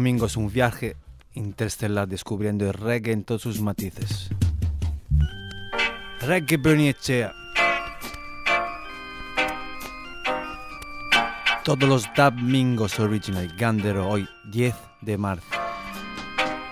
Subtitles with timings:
[0.00, 0.96] Los domingos un viaje
[1.34, 4.30] interestelar descubriendo el reggae en todos sus matices.
[6.20, 7.34] Reggae Bernicea.
[11.64, 15.44] Todos los Domingos Original Gandero hoy 10 de marzo.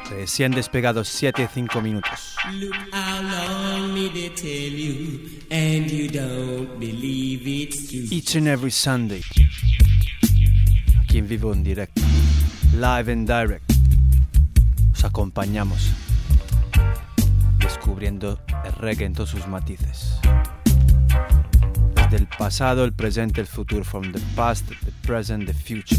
[0.08, 2.34] Recién despegados 7 y 5 minutos.
[2.54, 8.06] Look how long me they tell you, and you don't believe it's true.
[8.10, 9.20] Each and every Sunday.
[11.02, 12.00] Aquí en vivo en directo.
[12.74, 13.64] Live and direct.
[14.92, 15.90] Os acompañamos.
[17.58, 20.20] Descubriendo el reggae en todos sus matices.
[21.94, 23.84] Desde el pasado, el presente, el futuro.
[23.84, 25.98] From the past, the present, the future.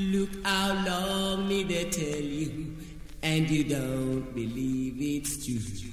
[0.00, 2.74] Look how long me they tell you,
[3.22, 5.89] and you don't believe it's true.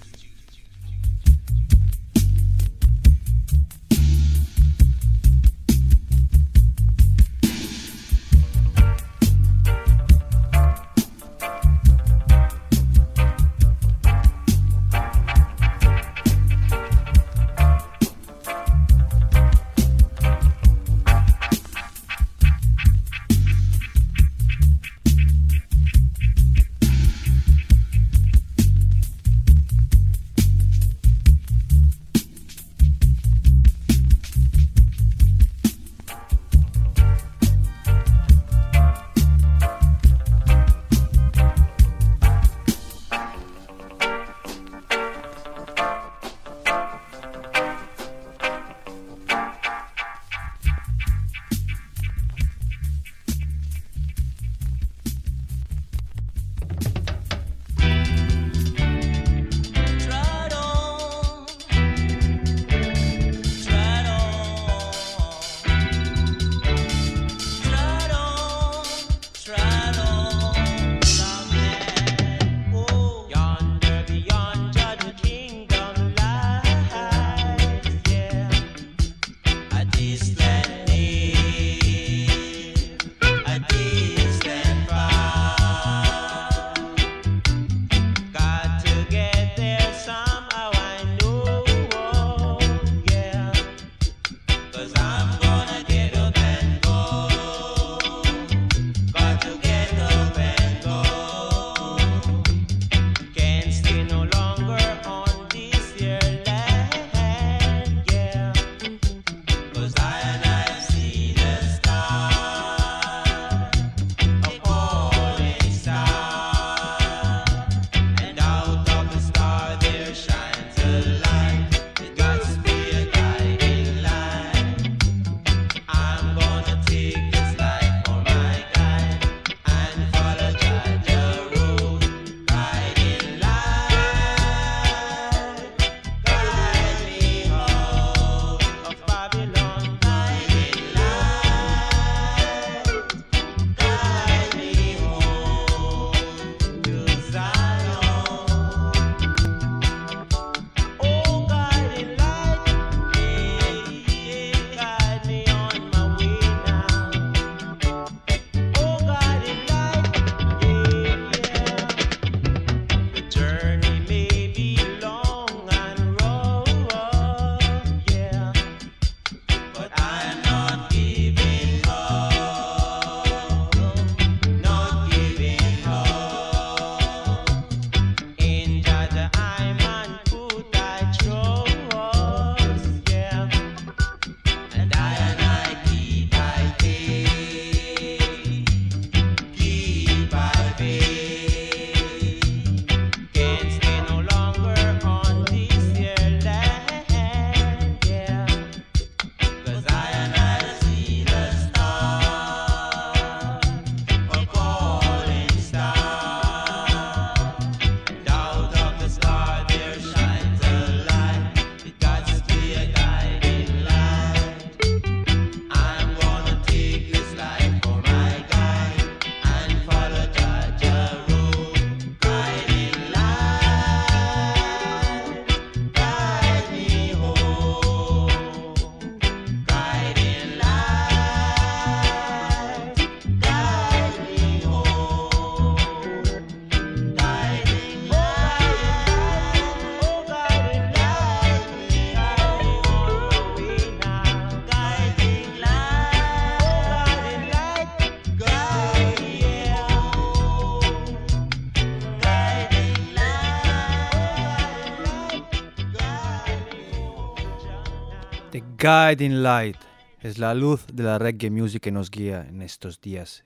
[259.08, 259.78] Guiding Light
[260.20, 263.46] es la luz de la reggae music que nos guía en estos días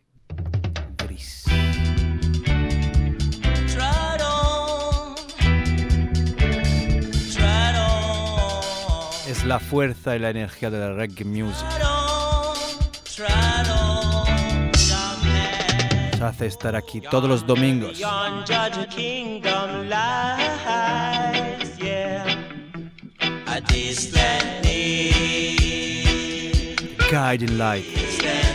[0.98, 1.44] gris.
[9.27, 11.68] Es la fuerza y la energía de la reggae music.
[16.13, 18.01] Nos hace estar aquí todos los domingos.
[23.46, 23.62] A
[27.12, 28.50] guiding light.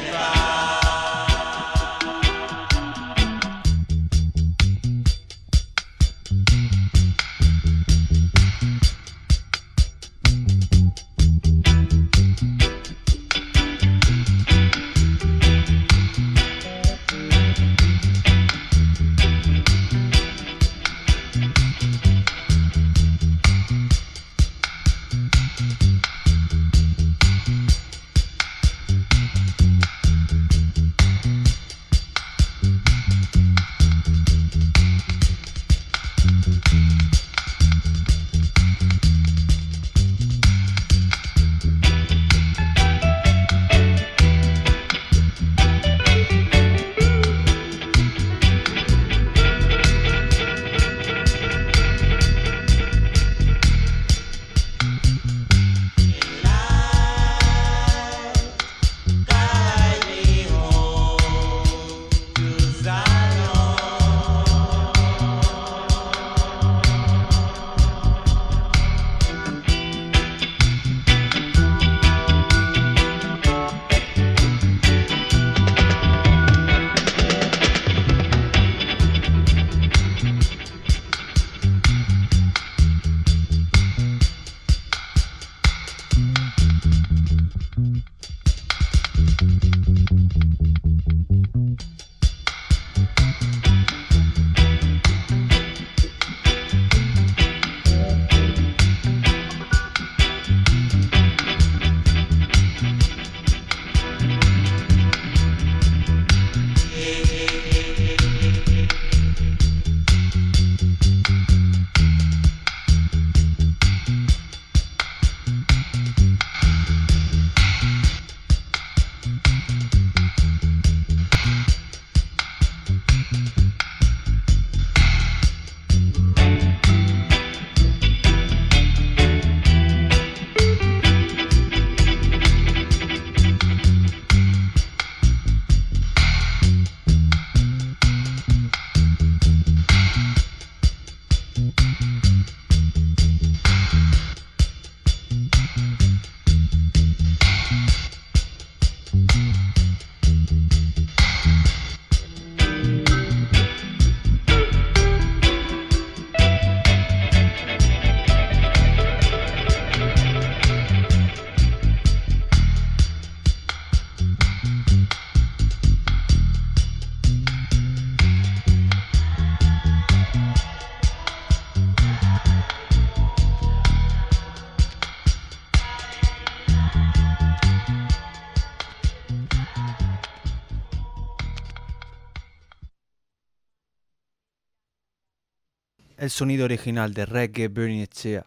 [186.26, 188.46] El sonido original de Reggae Bernicea,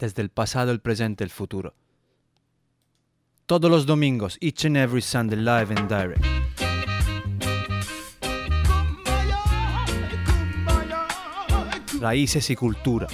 [0.00, 1.74] desde el pasado, el presente el futuro.
[3.46, 6.26] Todos los domingos, each and every Sunday, live and direct.
[12.00, 13.06] Raíces y cultura.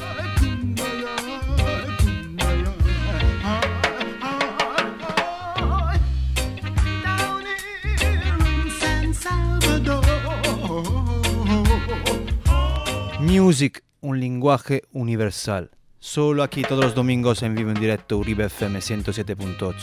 [13.24, 15.70] Music, un lenguaje universal.
[15.98, 19.74] Solo aquí todos los domingos en vivo en directo Uribe FM 107.8.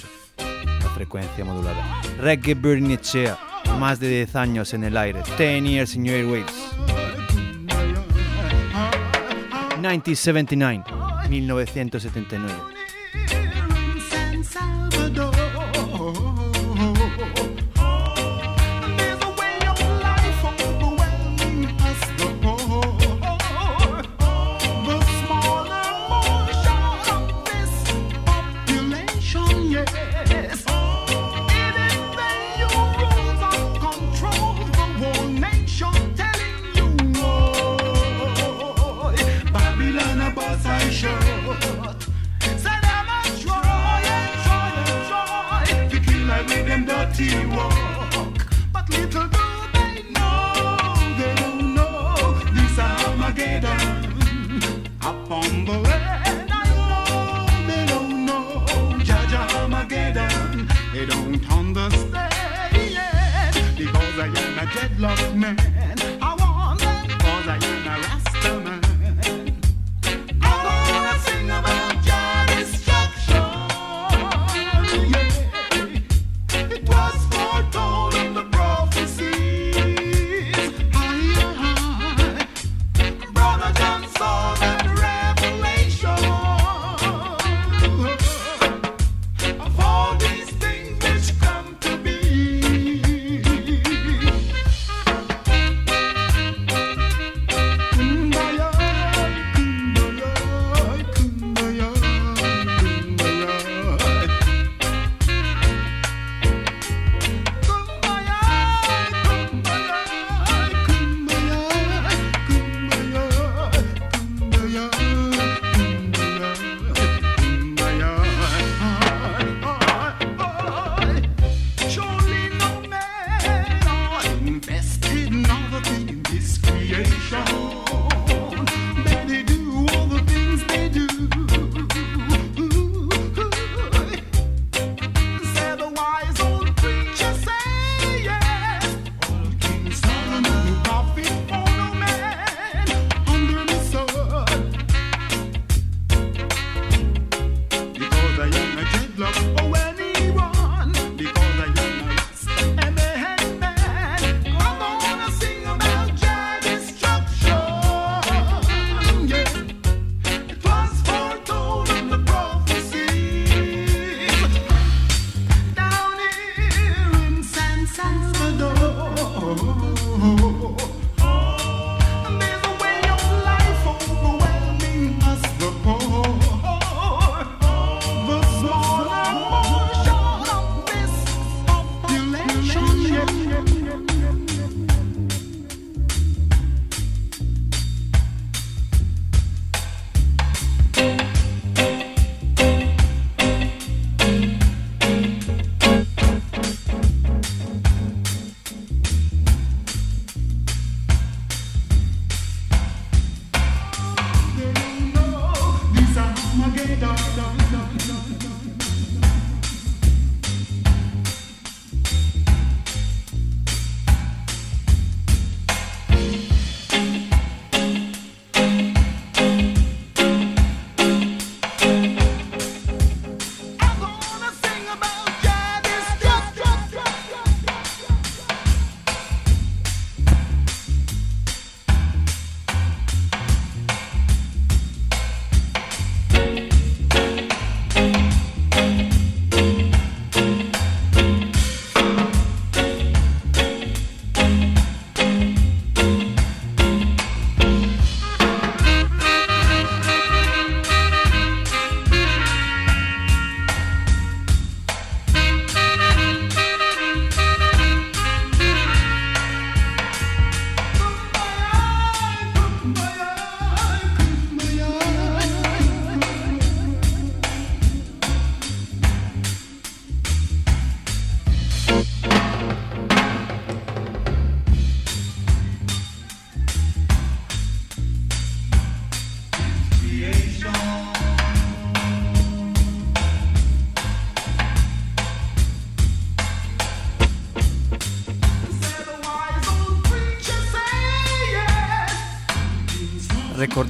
[0.84, 2.02] La frecuencia modulada.
[2.20, 3.40] Reggae Bernicea,
[3.80, 5.24] más de 10 años en el aire.
[5.40, 6.54] 10 years in your airwaves.
[9.80, 10.84] 1979,
[11.28, 12.81] 1979.
[39.82, 41.24] Babylon a bus I shut.
[42.58, 48.46] Said I'm a try and try and try to kill I with them dirty walk.
[48.72, 50.54] But little do they know,
[51.18, 52.14] they don't know
[52.54, 53.86] this Armageddon
[55.02, 56.52] upon the land.
[56.54, 58.66] I know they don't know
[59.08, 60.70] Jaja Armageddon.
[60.94, 62.34] They don't understand
[63.76, 65.81] because I am a dreadlock man.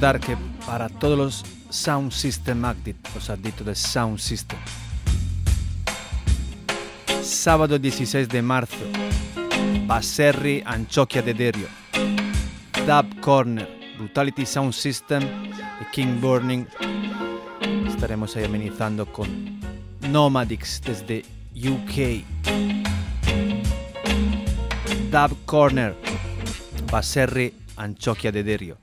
[0.02, 0.36] Recordar que
[0.66, 4.58] para todos los Sound System Active, los adictos del Sound System,
[7.22, 8.84] sábado 16 de marzo,
[9.86, 11.68] Baserri, Anchoquia de Derio,
[12.84, 15.22] Dub Corner, Brutality Sound System
[15.80, 16.66] y King Burning.
[17.86, 19.60] Estaremos ahí amenizando con
[20.00, 22.24] Nomadics desde UK.
[25.12, 25.94] Dub Corner,
[26.90, 28.78] Baserri, Anchoquia de Derio.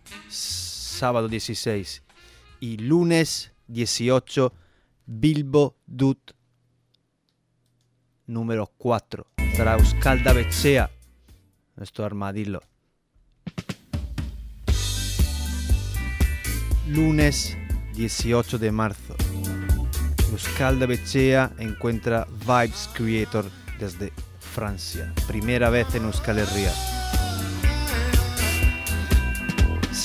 [0.99, 2.03] Sábado 16
[2.59, 4.51] y lunes 18,
[5.05, 6.31] Bilbo Dut
[8.27, 9.25] número 4.
[9.37, 10.91] Estará Euskalda Bechea,
[11.77, 12.61] nuestro armadillo.
[16.89, 17.57] Lunes
[17.95, 19.15] 18 de marzo.
[20.33, 23.45] Euskalda Bechea encuentra Vibes Creator
[23.79, 25.13] desde Francia.
[25.29, 26.73] Primera vez en Euskal Herria.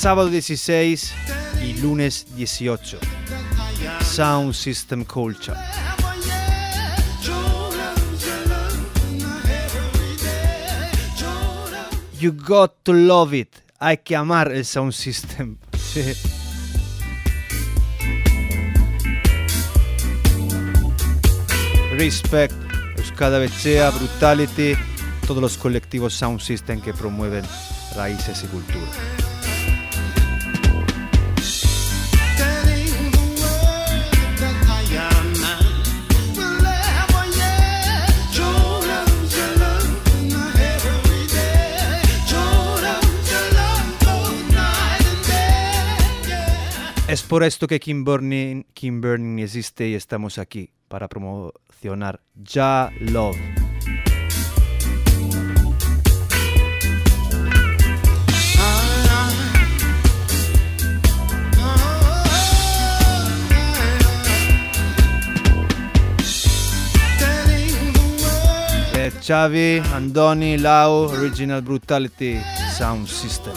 [0.05, 1.15] Sábado 16
[1.63, 2.99] y lunes 18.
[4.03, 5.57] Sound System Culture.
[12.21, 13.49] You got to love it.
[13.81, 15.57] Hay que amar el sound system.
[21.93, 22.53] Respect,
[22.99, 24.75] Euskada Bechea, Brutality,
[25.27, 27.47] todos los colectivos sound system que promueven
[27.97, 29.24] raíces y cultura.
[47.15, 53.37] Es por esto que Kim Burning, existe y estamos aquí para promocionar Ya Love.
[68.97, 72.41] Eh, Xavi, Andoni, Lau, Original Brutality
[72.77, 73.55] Sound System.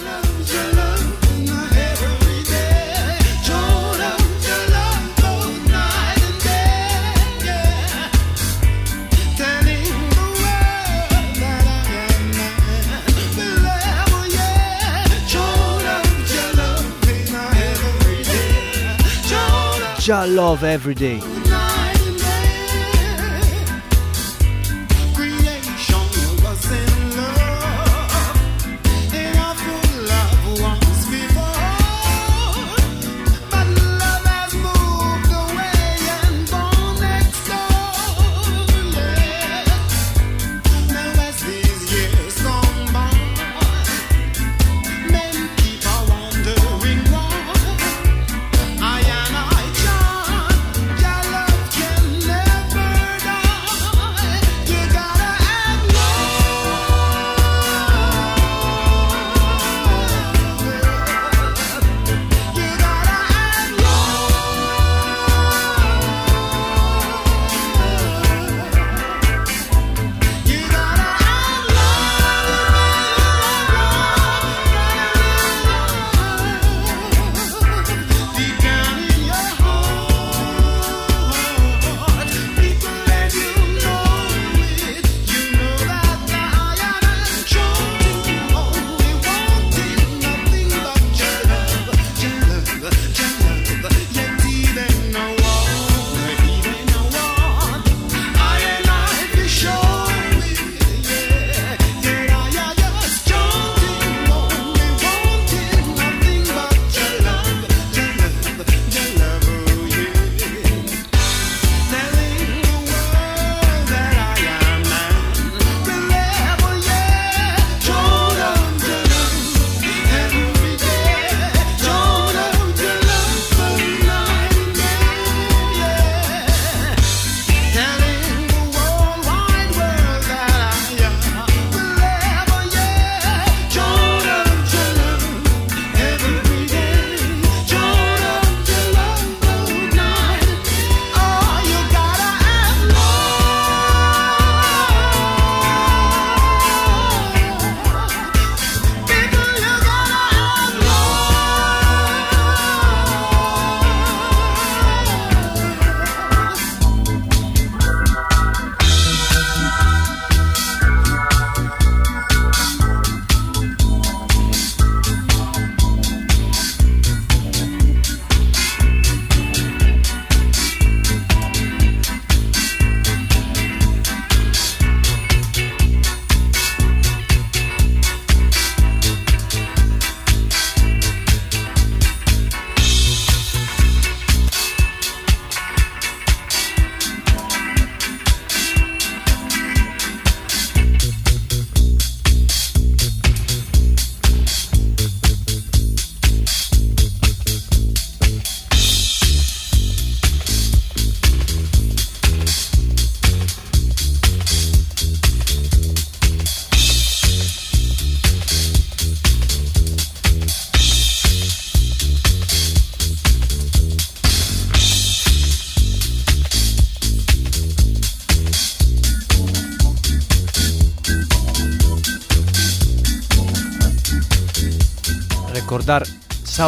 [20.08, 21.37] Show them Ja Love Every Day.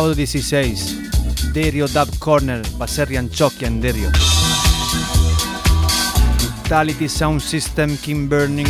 [0.09, 2.61] Sábado 16, Derio Dub Corner,
[3.29, 4.09] Chocchia en Derio.
[6.61, 8.67] Brutality Sound System, King Burning.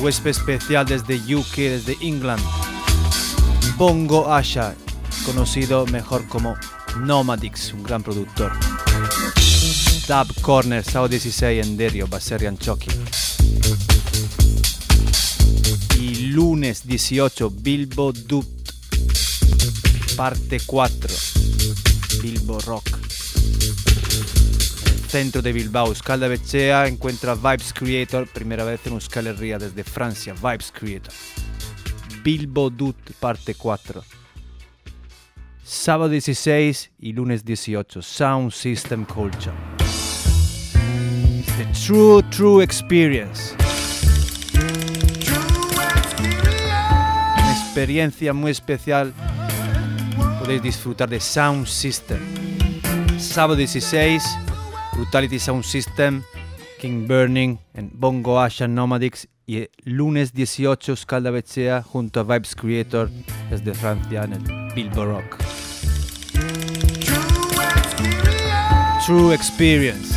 [0.00, 2.42] Huésped especial desde UK, desde England.
[3.76, 4.74] Bongo Asha,
[5.24, 6.54] conocido mejor como
[6.98, 8.52] Nomadix, un gran productor.
[10.08, 12.06] Dub Corner, sábado 16 en Derio,
[12.58, 12.92] Chocchia.
[15.98, 18.61] Y lunes 18, Bilbo Dub
[20.16, 21.14] parte 4,
[22.22, 22.86] Bilbo Rock.
[24.86, 29.84] El centro de Bilbao, Euskal Bechea encuentra Vibes Creator, primera vez en Euskal Herria desde
[29.84, 31.12] Francia, Vibes Creator.
[32.22, 34.02] Bilbo Dut parte 4.
[35.64, 39.54] Sábado 16 y lunes 18, Sound System Culture.
[41.38, 43.54] It's the true, true experience.
[47.38, 49.14] Una experiencia muy especial.
[50.42, 52.18] Podéis disfrutar de Sound System.
[53.16, 54.24] Sábado 16,
[54.92, 56.24] Brutality Sound System,
[56.80, 63.08] King Burning en Bongo Asha Nomadics y lunes 18 Scalda Bechea junto a Vibes Creator
[63.50, 65.38] desde Francia en el Bilbo Rock.
[69.06, 70.12] True Experience.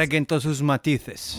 [0.00, 1.36] Reggae en todos sus matices.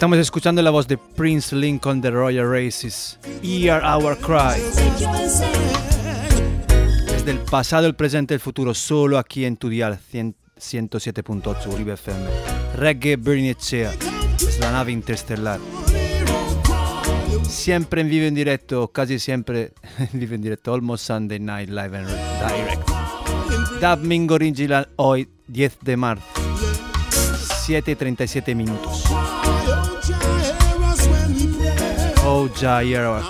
[0.00, 3.18] Estamos escuchando es la voz de Prince Lincoln de Royal Races.
[3.42, 4.58] Hear Our Cry.
[7.06, 11.92] Desde el pasado, el presente el futuro, solo aquí en tu dial 100 107.8 Uribe
[11.92, 12.18] FM.
[12.76, 13.92] Reggae Bernicea,
[14.38, 15.60] es la nave interstellar.
[17.46, 21.94] Siempre en vivo en directo, casi siempre en vivo en directo, almost Sunday night live
[21.94, 22.88] and direct.
[23.82, 26.24] Dub Mingo Original hoy, 10 de marzo,
[27.66, 29.04] 7 y 37 minutos.
[32.32, 33.22] Oh, Jah, hear our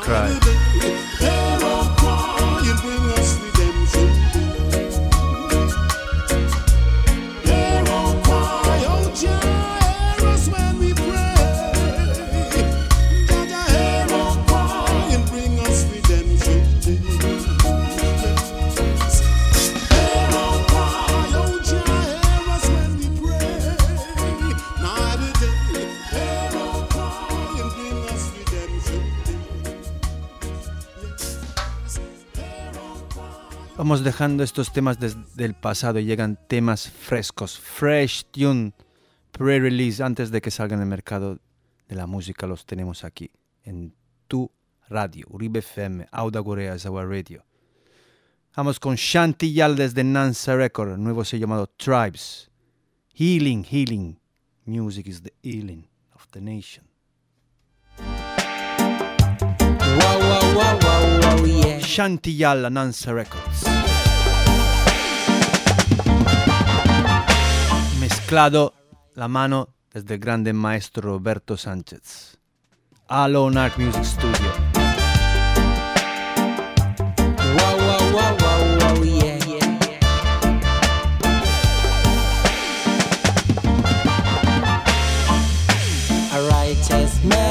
[33.81, 38.75] Vamos dejando estos temas desde el pasado y llegan temas frescos, fresh tune,
[39.33, 41.39] pre-release, antes de que salgan al mercado
[41.89, 42.47] de la música.
[42.47, 43.31] Los tenemos aquí
[43.65, 43.95] en
[44.29, 44.51] tu
[44.91, 47.43] radio, Uribe FM, Auda Gorea, Zawa Radio.
[48.55, 52.51] Vamos con Shanti Yal desde Nansa Record, nuevo sello llamado Tribes.
[53.15, 54.21] Healing, healing.
[54.67, 56.85] Music is the healing of the nation.
[57.97, 58.05] Wow,
[60.21, 61.70] wow, wow, wow, wow, yeah.
[61.91, 63.65] Shanti Yalla Nansa Records.
[67.99, 68.75] Mezclado
[69.15, 72.39] la mano desde el grande maestro Roberto Sánchez.
[73.09, 74.53] Alone Art Music Studio.
[77.57, 79.41] Wow, yeah.
[87.25, 87.50] Man.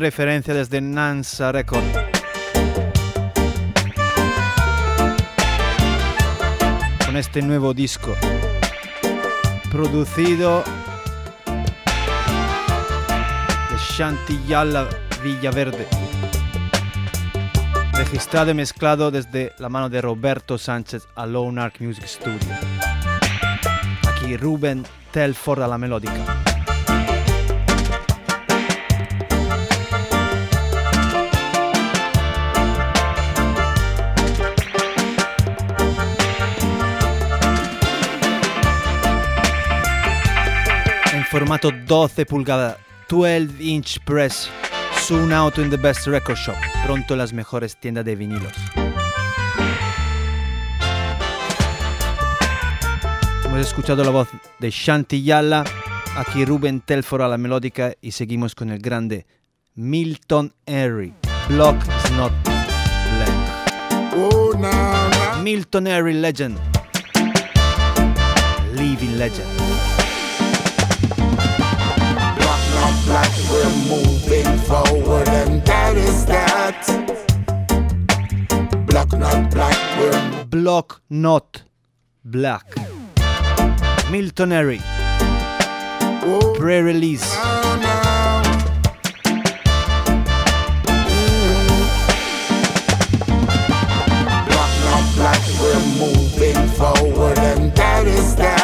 [0.00, 1.82] Referencia desde Nansa Record.
[7.04, 8.14] Con este nuevo disco.
[9.70, 10.64] Producido
[13.70, 14.88] de Shantiyala
[15.22, 15.86] Villaverde.
[17.92, 22.54] Registrado y mezclado desde la mano de Roberto Sánchez a Lone Ark Music Studio.
[24.08, 26.41] Aquí Ruben Telford a la melódica.
[41.32, 42.76] Formato 12 pulgadas,
[43.08, 44.50] 12 inch press,
[45.00, 46.54] soon out in the best record shop,
[46.84, 48.52] pronto las mejores tiendas de vinilos.
[53.46, 54.28] Hemos escuchado la voz
[54.58, 55.64] de Shanti Yalla,
[56.18, 59.24] aquí Ruben Telford a la melódica y seguimos con el grande
[59.74, 61.14] Milton Henry.
[61.48, 64.12] Block is not black.
[64.14, 64.52] Oh.
[65.42, 66.58] Milton Henry legend.
[68.74, 69.71] Living legend.
[73.12, 76.80] Black, we're moving forward, and that is that.
[78.86, 81.62] Black, not black, we're Block not
[82.24, 82.66] black.
[84.10, 84.52] Milton
[86.24, 87.28] oh, Pre-release.
[87.36, 88.42] now, now.
[94.48, 98.61] Black, not black, we're moving forward, and that is that.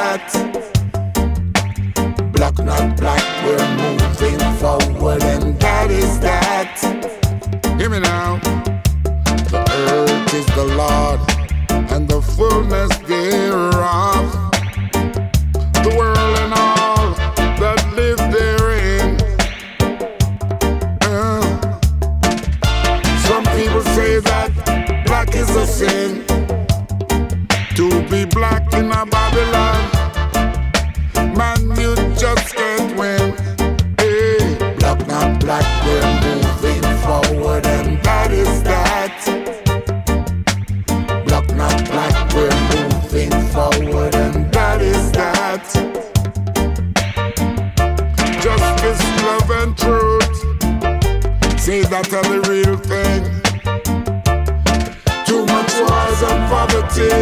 [2.63, 6.79] Not black, we're moving forward, and that is that.
[7.79, 8.39] Hear me now.
[9.51, 11.21] The earth is the Lord,
[11.93, 14.27] and the fullness thereof.
[15.85, 17.15] The world and all
[17.61, 19.17] that live therein.
[21.03, 21.43] Uh,
[23.29, 26.25] some people say that black is a sin.
[27.77, 29.98] To be black in a Babylon,
[31.39, 33.33] man, you just can't win.
[33.99, 39.17] Hey, black, not black, we're moving forward, and that is that.
[41.27, 45.65] Black, not black, we're moving forward, and that is that.
[48.43, 50.39] Justice, love, and truth.
[51.61, 53.23] Say that are the real thing.
[55.29, 57.15] Too much wars and poverty.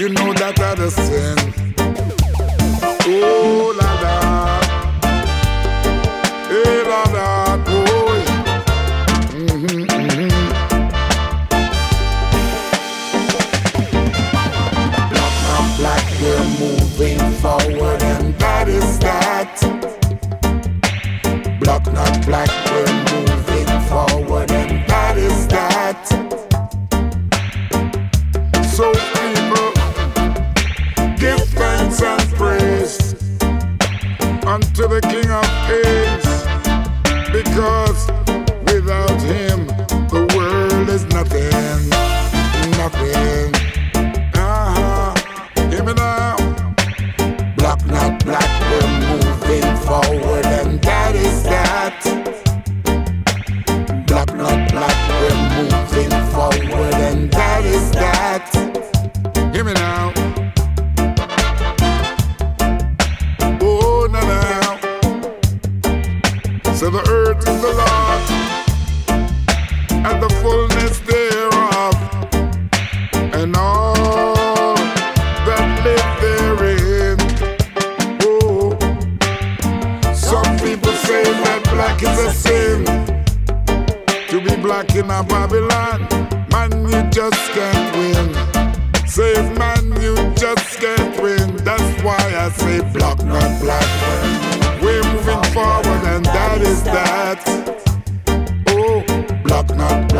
[0.00, 1.71] You know that are the sin.
[3.14, 4.16] Oh la la.
[6.90, 8.22] La la, boy.
[9.34, 10.30] Mhm, mhm.
[15.78, 19.60] Black, we're moving forward, and that is that.
[21.60, 22.50] Black, not black,
[34.82, 36.11] unto the King of Kings,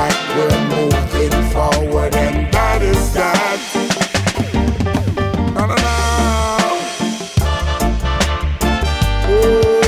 [0.03, 3.61] black, we're moving forward, and that is that.
[9.25, 9.83] Oh.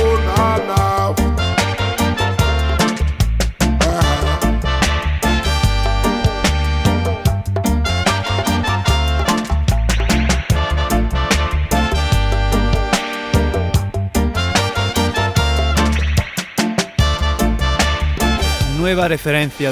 [18.77, 19.71] Nueva referencia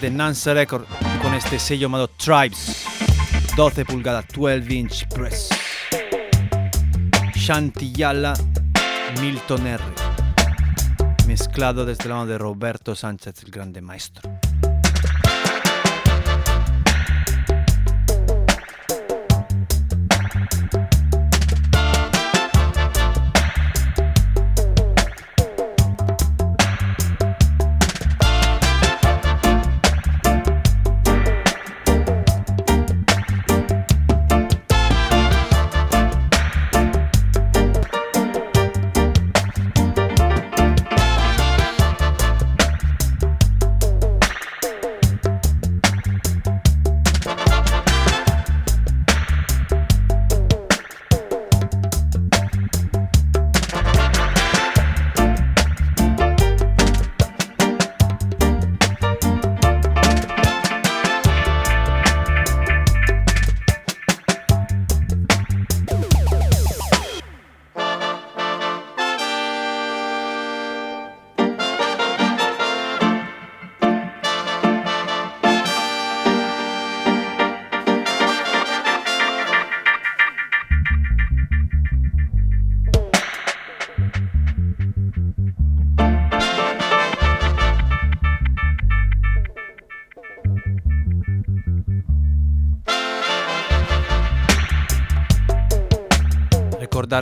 [0.00, 0.84] desde Nansa Record
[1.22, 2.84] con este sello llamado Tribes.
[3.56, 5.48] 12 pulgadas, 12 inch press.
[7.34, 8.34] Shantiyala
[9.20, 9.84] Milton R.
[11.26, 14.35] mezclado desde la mano de Roberto Sánchez, el grande maestro.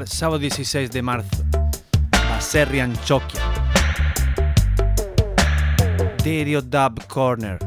[0.02, 1.44] Sábado 16 de marzo,
[2.28, 3.40] Baserri Antioquia,
[6.24, 7.58] Derio Dub Corner,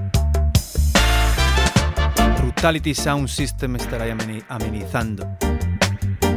[2.41, 5.25] Brutality Sound System estará ameni- amenizando,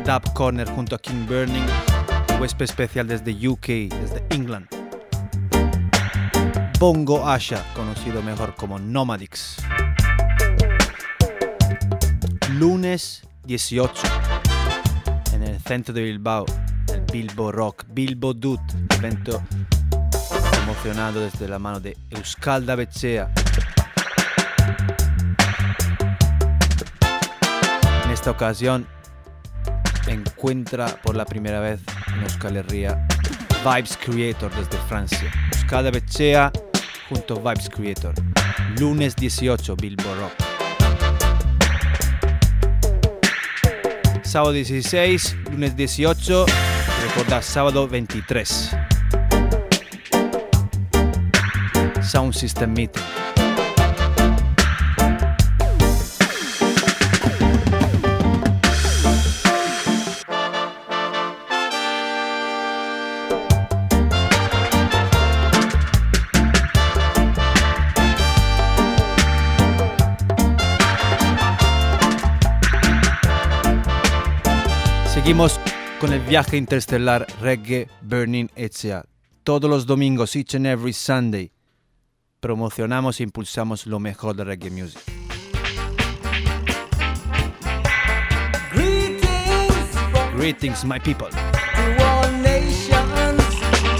[0.07, 1.66] Dub Corner junto a King Burning,
[2.38, 4.68] huésped especial desde UK, desde England.
[6.78, 9.57] Bongo Asha, conocido mejor como Nomadix.
[12.59, 14.09] Lunes 18 en el
[15.70, 16.46] centro de Bilbao,
[16.92, 18.60] el Bilbo Rock, Bilbo Dut,
[18.98, 19.40] evento
[20.50, 23.32] promocionado desde la mano de Euskalda Bechea.
[28.04, 28.84] En esta ocasión
[30.08, 31.80] encuentra por la primera vez
[32.16, 33.06] en Euskal Herria
[33.64, 35.30] Vibes Creator desde Francia.
[35.52, 36.50] Euskalda Bechea
[37.08, 38.14] junto a Vibes Creator.
[38.76, 40.49] Lunes 18, Bilbo Rock.
[44.31, 48.70] Sábado 16, lunes 18 y sábado 23.
[52.01, 53.19] Sound System Meeting.
[75.31, 75.61] Seguimos
[76.01, 79.05] con el viaje interestelar Reggae Burning Echea.
[79.45, 81.53] Todos los domingos, each and every Sunday,
[82.41, 85.01] promocionamos e impulsamos lo mejor de reggae music.
[88.72, 89.22] Greetings
[90.35, 91.28] Greetings, my people.
[92.43, 93.41] nations.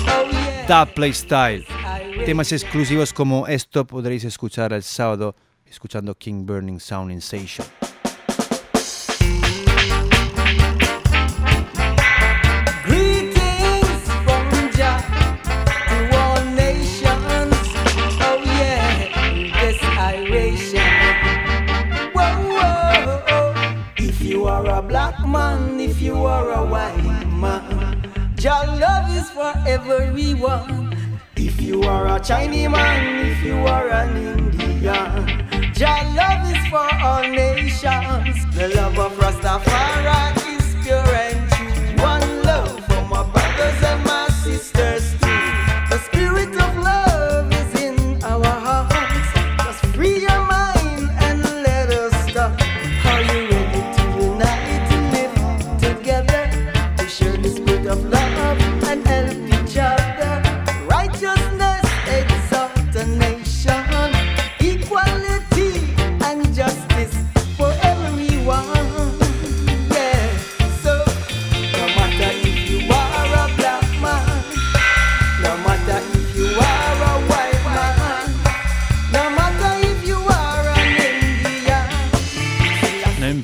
[0.09, 0.85] Oh yeah.
[0.85, 7.69] I Temas exclusivos como esto podréis escuchar el sábado escuchando King Burning Sound Sensation.
[28.41, 30.97] Jah love is for everyone.
[31.37, 36.89] If you are a Chinese man, if you are an Indian, Jah love is for
[37.05, 38.47] all nations.
[38.57, 41.50] The love of Rastafari is pure and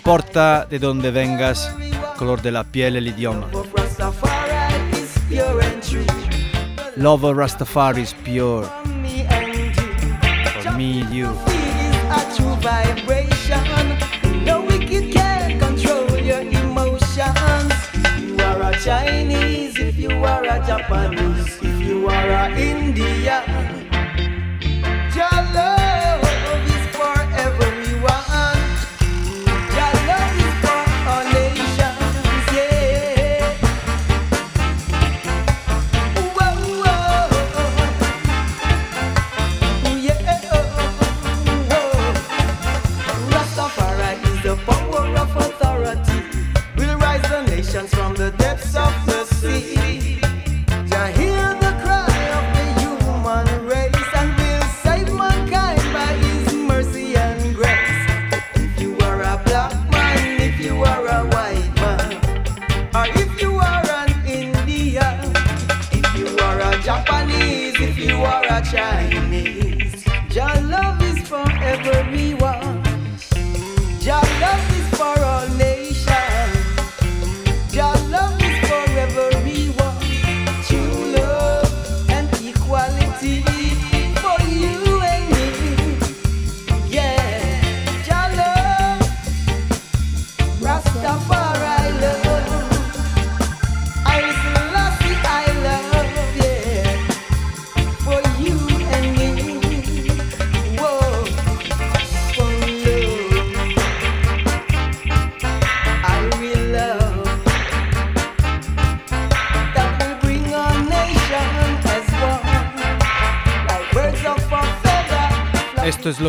[0.06, 1.68] importa de dónde vengas,
[2.16, 3.48] color de la piel, el idioma.
[6.94, 8.68] Love of Rastafari is pure
[10.62, 11.34] For me you.
[12.08, 12.20] a
[18.62, 22.85] a Chinese, if you are a Japanese, if you are Rastafari India.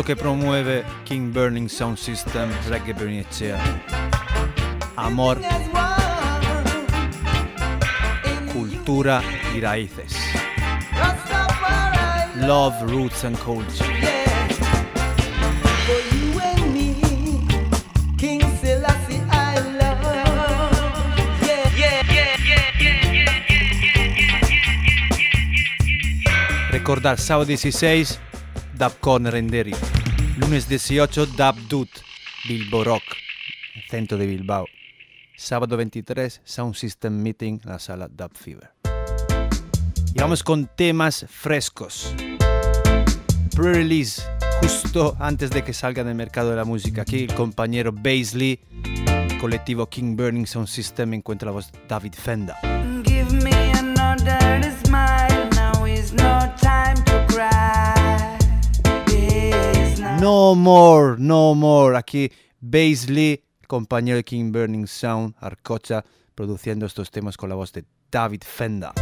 [0.08, 3.58] Que promueve King Burning Sound System Reggae Bernicea.
[4.96, 5.38] Amor,
[8.50, 9.22] cultura
[9.54, 10.16] y raíces.
[12.36, 13.84] Love, roots and culture.
[26.70, 28.18] Recordar, sábado 16,
[28.72, 29.74] Dub Corner en Derry.
[30.38, 31.88] Lunes 18, Dub Dut,
[32.46, 33.02] Bilbo Rock,
[33.90, 34.66] centro de Bilbao.
[35.36, 38.70] Sábado 23, Sound System Meeting, la sala Dub Fever.
[40.14, 42.14] Y vamos con temas frescos.
[43.56, 44.22] Pre-release,
[44.60, 47.02] justo antes de que salga del mercado de la música.
[47.02, 48.60] Aquí el compañero Baisley,
[49.40, 52.56] colectivo King Burning Sound System, encuentra la voz David Fenda.
[53.04, 55.48] Give me another smile.
[55.56, 57.07] Now is no time
[60.20, 61.96] No more, no more.
[61.96, 66.04] Aquí Baisley, compañero de King Burning Sound, Arcocha,
[66.34, 68.92] produciendo estos temas con la voz de David Fenda.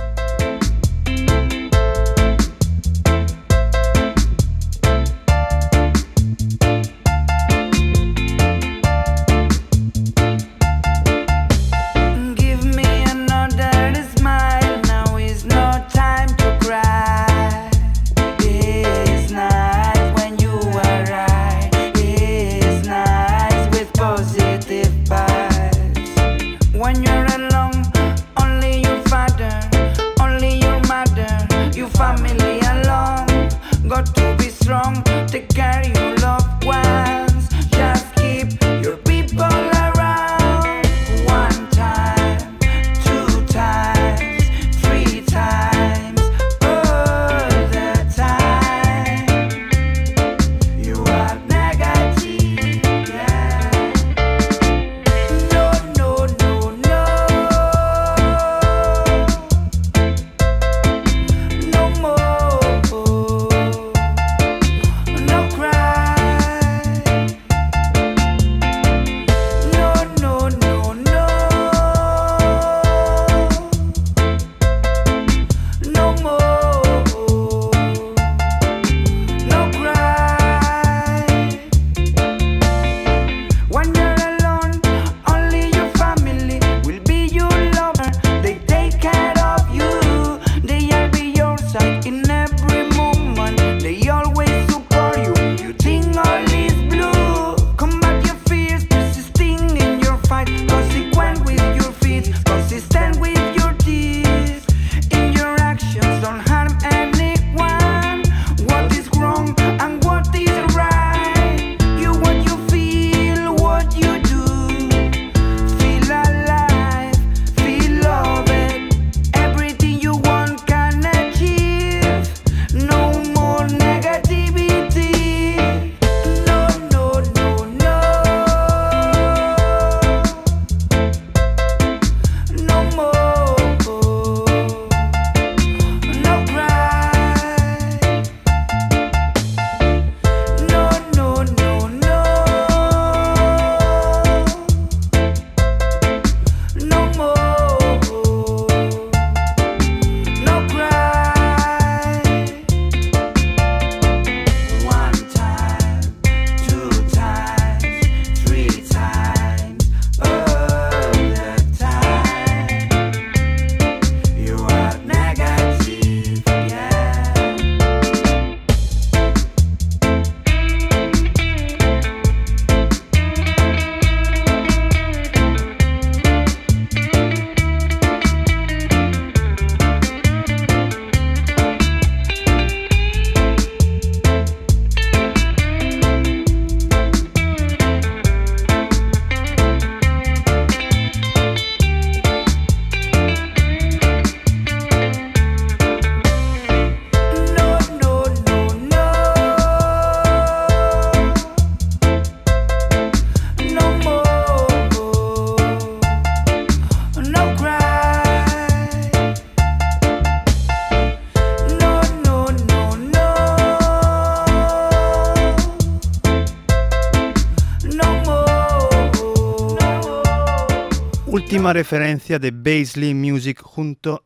[221.66, 224.24] Última referencia de Baisley Music junto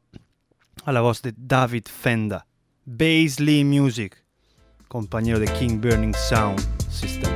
[0.84, 2.47] a la voz de David Fenda.
[2.84, 4.14] Baisley Music,
[4.88, 6.61] compañero de King Burning Sound
[6.91, 7.32] System.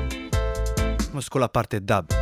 [1.09, 2.14] Vamos con la parte dub.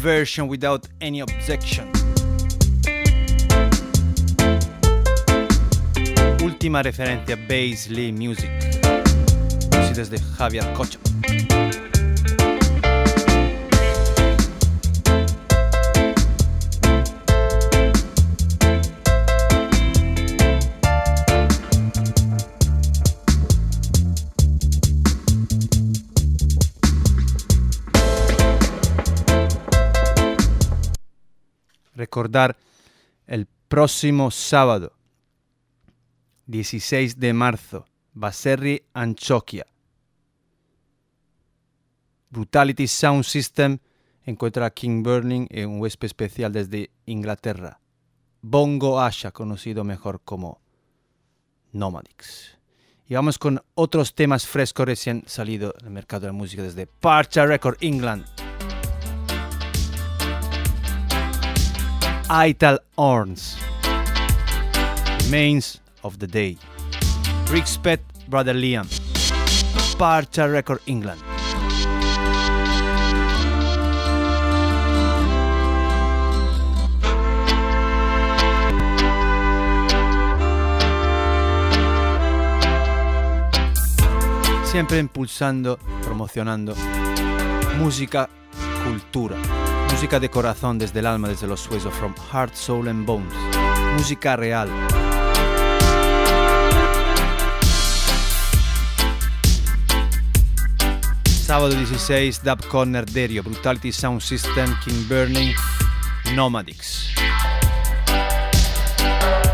[0.00, 1.86] Version without any objection.
[6.42, 8.50] Última referencia Baisley Music.
[9.78, 11.09] Así desde Javier Cocho.
[32.10, 32.56] Recordar
[33.28, 34.92] el próximo sábado,
[36.46, 39.64] 16 de marzo, Baserri, Anchoquia.
[42.30, 43.78] Brutality Sound System
[44.24, 47.78] encuentra a King Burning en un huésped especial desde Inglaterra.
[48.42, 50.60] Bongo Asha, conocido mejor como
[51.70, 52.58] Nomadics.
[53.06, 57.46] Y vamos con otros temas frescos recién salido del mercado de la música desde Parcha
[57.46, 58.49] Record England.
[62.32, 63.56] Ital Orns.
[65.24, 66.58] Remains of the Day.
[67.50, 68.86] Rick's Pet, Brother Liam.
[69.98, 71.20] Parcha Record England.
[84.66, 86.76] Siempre impulsando, promocionando
[87.76, 88.30] música,
[88.84, 89.59] cultura.
[89.92, 93.32] Música de corazón desde el alma, desde los huesos, from heart, soul and bones.
[93.96, 94.68] Música real.
[101.50, 105.52] Sábado 16, Dub Corner Derio, Brutality Sound System, King Burning,
[106.34, 107.10] Nomadics.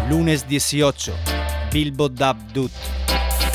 [0.08, 1.12] Lunes 18,
[1.72, 2.72] Bilbo Dub Dut.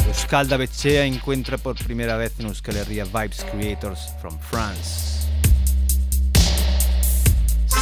[0.07, 5.10] Euskalda Becea encuentra por primera vez en Euskalería Vibes Creators from France.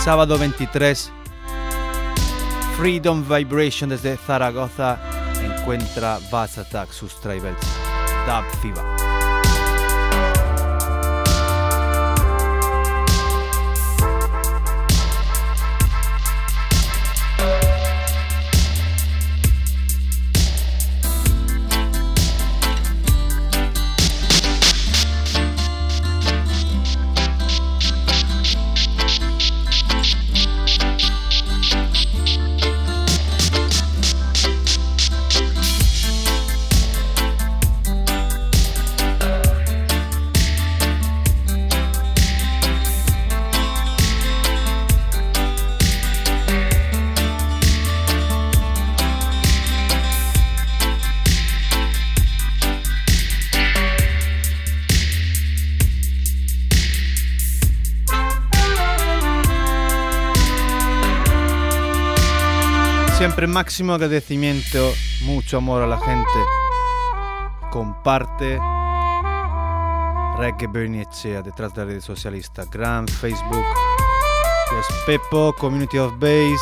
[0.10, 1.12] Sábado 23,
[2.78, 4.98] Freedom Vibration desde Zaragoza.
[5.40, 7.60] Encuentra Bass Attack sus Tribals
[8.26, 8.99] Dub Fiba.
[63.40, 66.30] Siempre máximo agradecimiento, mucho amor a la gente.
[67.72, 68.60] Comparte.
[70.38, 73.64] Reggae Berniechea detrás de la red social Instagram, Facebook.
[74.74, 76.60] Yes Pepo, Community of Bass.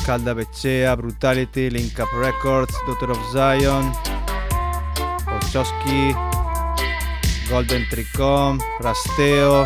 [0.00, 3.92] Scalda Becea, Brutality, Link Up Records, Daughter of Zion.
[5.28, 6.12] Ochowski.
[7.48, 9.64] Golden Tricom, Rasteo.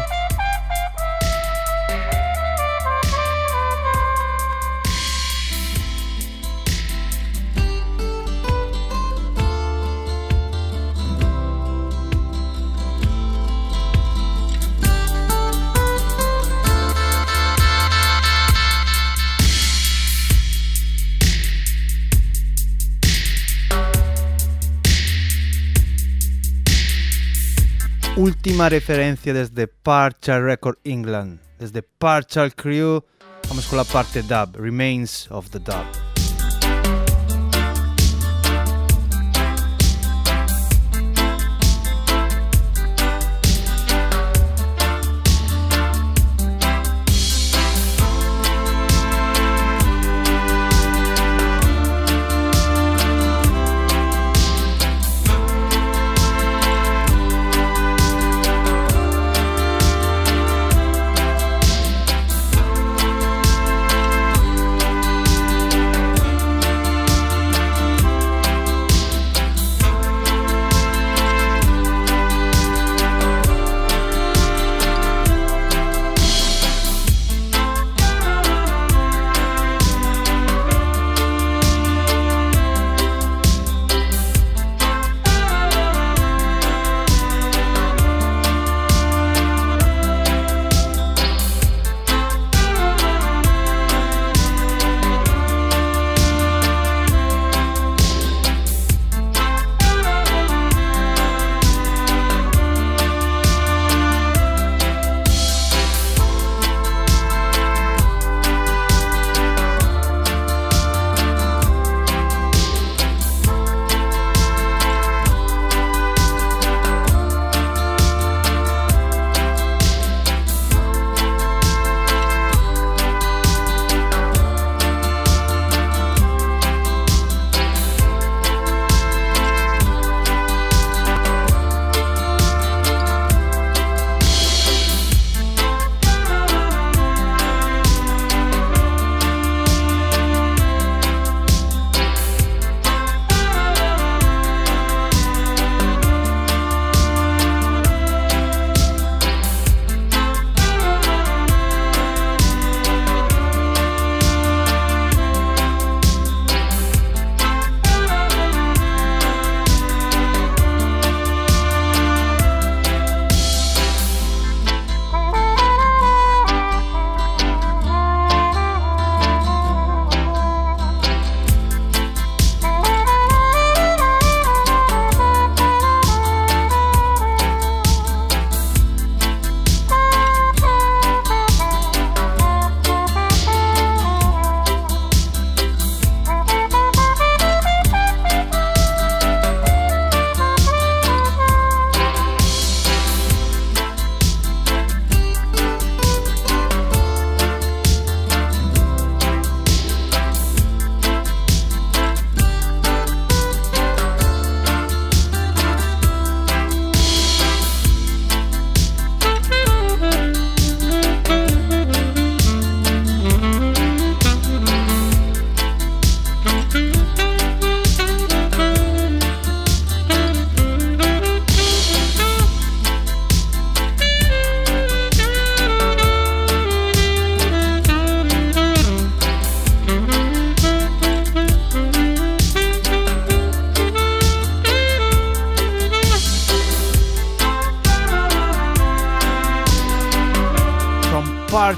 [28.47, 31.41] Última referencia desde Partial Record England.
[31.59, 33.03] Desde Partial Crew,
[33.49, 36.06] vamos con la parte dub, Remains of the Dub.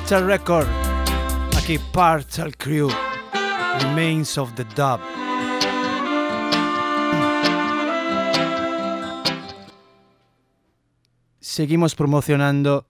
[0.09, 0.67] Partial Record.
[1.59, 2.89] Aquí Partial Crew.
[3.83, 5.01] Remains of the Dub.
[11.41, 12.87] Seguimos promocionando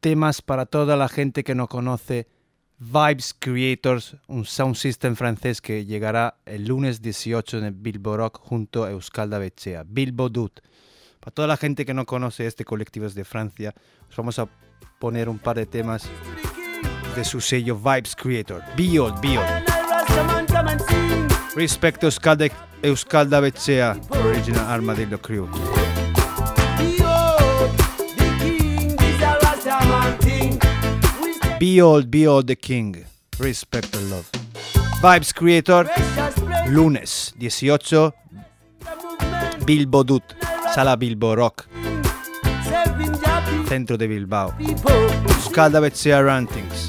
[0.00, 2.28] temas para toda la gente que no conoce
[2.76, 8.84] Vibes Creators, un sound system francés que llegará el lunes 18 en Bilbo Rock junto
[8.84, 9.82] a Euskalda Bechea.
[9.86, 10.60] Bilbo Dut.
[11.20, 13.74] Para toda la gente que no conoce este colectivo de Francia,
[14.06, 14.50] os vamos a
[15.00, 16.02] poner un par de temas
[17.16, 18.62] de su sello Vibes Creator.
[18.76, 19.48] Be old, be old.
[19.48, 21.28] And I Rastaman come and sing.
[21.56, 22.50] Respect Euskalda,
[22.82, 25.48] Euskalda Bechea, original Armadillo Crew.
[31.58, 33.04] Be old, be old the king.
[33.38, 34.30] Respect and love.
[35.00, 35.88] Vibes Creator,
[36.68, 38.12] lunes 18,
[38.80, 39.66] the movement.
[39.66, 40.34] Bilbo Dut,
[40.74, 41.66] Sala Bilbo Rock,
[43.70, 44.52] centro de Bilbao.
[45.80, 46.88] Bechea Rantings.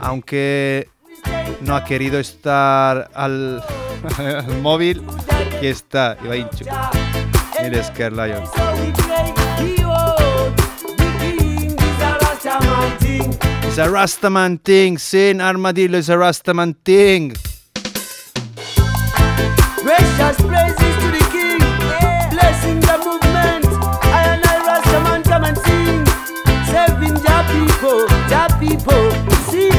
[0.00, 0.88] Aunque
[1.62, 3.64] no ha querido estar al,
[4.18, 5.02] al móvil,
[5.56, 6.64] aquí está, iba hincho.
[7.60, 8.44] Mire, Scare Lion.
[13.64, 17.34] It's a Rastaman thing, sin Armadillo is a Rastaman thing.
[19.82, 21.27] Precious praises to the
[22.86, 23.64] The movement.
[24.04, 26.04] I and I Rastaman come and sing.
[26.72, 28.00] Serving the people,
[28.32, 29.04] the people.
[29.50, 29.72] See.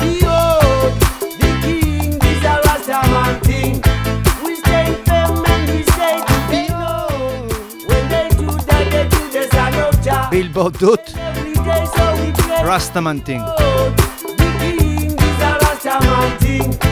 [0.00, 0.94] Behold,
[1.40, 3.74] the king is a Rastaman thing.
[4.44, 6.18] We stay firm and we stay.
[7.88, 10.30] When they do that, they do this anoja.
[10.30, 12.04] Bilbo Dut, Every day so.
[12.68, 13.40] Rastaman thing.
[13.40, 16.83] The king is a Rastaman thing.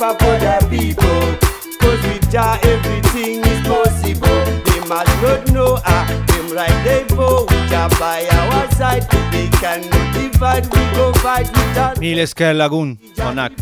[0.00, 1.20] Up for the people.
[1.80, 4.40] Cause with Jah everything is possible.
[4.66, 9.02] They must not know ah, them right they for with Jah by our side.
[9.32, 11.98] They cannot divide, we go fight with us.
[11.98, 13.52] Mil Scare Lagoon, Onak,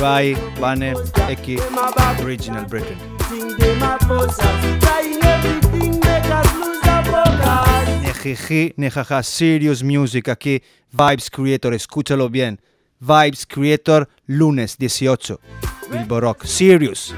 [0.00, 0.94] Bane,
[1.28, 1.58] Eki,
[2.24, 2.96] Original Britain.
[8.24, 10.62] Nejiji, nejaja, Serious Music, aquí
[10.92, 12.58] Vibes Creator, escúchalo bien.
[13.06, 15.38] Vibes Creator, lunes 18,
[15.90, 16.44] Bilbo Rock.
[16.46, 17.12] King,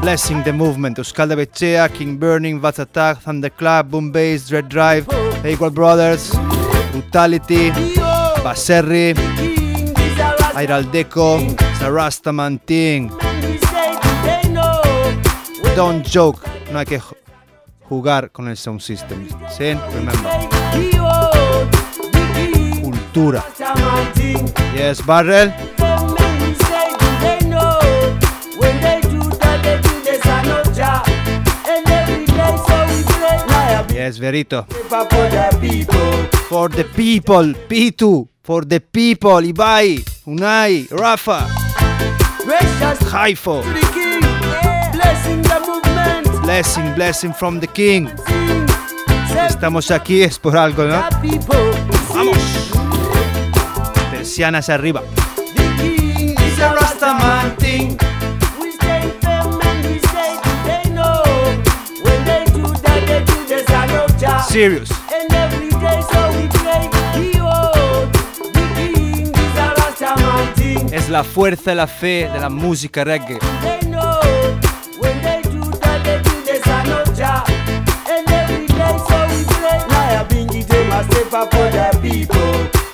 [0.00, 0.98] blessing the movement.
[0.98, 5.06] Euskalda Bechea, King Burning, Vats Attack, Thunder Club, Boom Bass, Dread Drive,
[5.44, 6.30] Equal Brothers,
[6.92, 7.70] Brutality,
[8.44, 9.14] Baserri,
[10.54, 11.40] Airaldeco,
[11.78, 12.60] Sarastaman.
[15.62, 16.40] When Don't joke,
[16.72, 17.16] no hay que ju-
[17.88, 19.28] jugar con el sound system.
[19.50, 19.74] ¿Sí?
[19.94, 20.48] Remember.
[24.76, 25.52] Yes, Barrel.
[33.92, 34.64] Yes, Verito.
[36.48, 37.54] for the people.
[37.68, 38.28] Pitu.
[38.42, 41.46] For the people, Ibai, Unai, Rafa,
[43.10, 43.62] Haifo.
[46.42, 46.94] blessing.
[46.94, 48.08] Blessing, from the King.
[49.48, 51.02] Estamos aquí es por algo, ¿no?
[54.44, 55.02] Arriba.
[64.48, 64.90] Serious.
[70.92, 73.38] Es la fuerza y la fe de la música reggae.
[82.38, 82.87] The.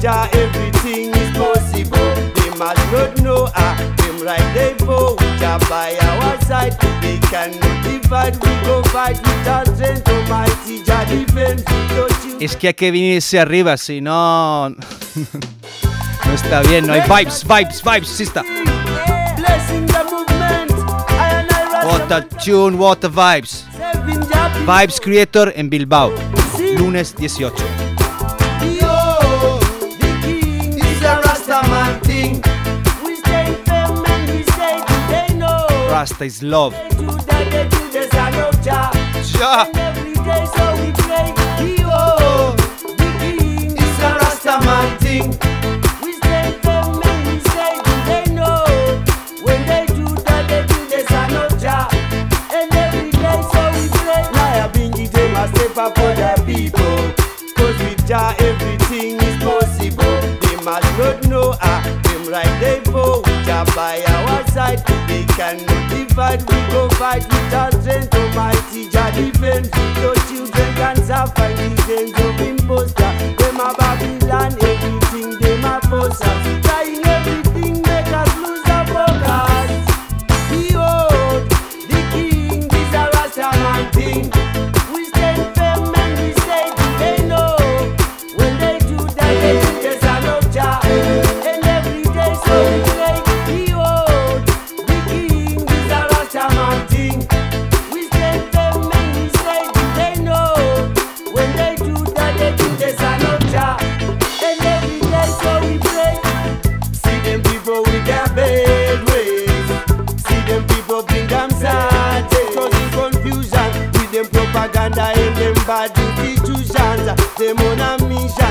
[0.00, 2.12] Jah everything is possible.
[2.36, 6.76] They must not know ah, them right they for with Jah by our side.
[7.00, 10.08] They cannot divide, we go fight with our strength.
[10.08, 11.64] Almighty Jah defend.
[11.96, 14.68] Don't you Es que hay que venirse arriba, si no.
[16.26, 18.42] no está bien, no hay vibes, vibes, vibes, sí está.
[21.84, 23.64] What a tune, what a vibes.
[24.66, 26.12] Vibes Creator en Bilbao,
[26.76, 27.95] lunes 18.
[35.96, 36.74] Rasta is love.
[39.40, 39.66] Ja.
[55.94, 56.96] For the people,
[57.56, 60.20] with Jah everything is possible.
[60.40, 61.80] Them not know, ah,
[62.28, 62.75] right there
[63.74, 64.82] by our side.
[65.08, 68.14] They cannot divide, we go fight with our strength.
[68.14, 69.70] Almighty Jah defend.
[70.02, 73.12] No children can suffer these ends of imposter.
[73.38, 76.55] They're my Babylon, everything they're my possess.
[115.68, 118.46] badiki tuzanza zemonamisha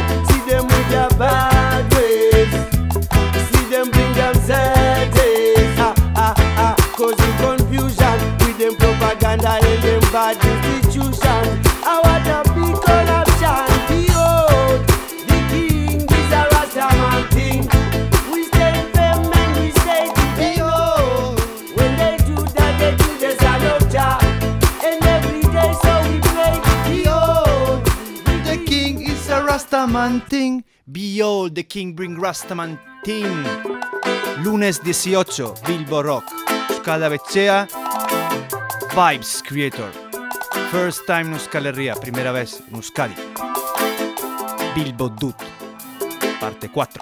[30.05, 30.63] Rastamantin.
[30.85, 33.43] Behold the King Bring Rastamantin.
[34.43, 36.23] Lunes 18, Bilbo Rock.
[36.77, 37.67] Scala Bechea.
[38.93, 39.91] Vibes Creator.
[40.69, 43.15] First time en Euskal Herria, primera vez en Euskadi.
[44.75, 45.35] Bilbo Dut.
[46.39, 47.01] Parte 4.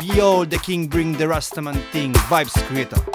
[0.00, 3.11] Behold the King Bring the Rastaman Ting, Vibes Creator.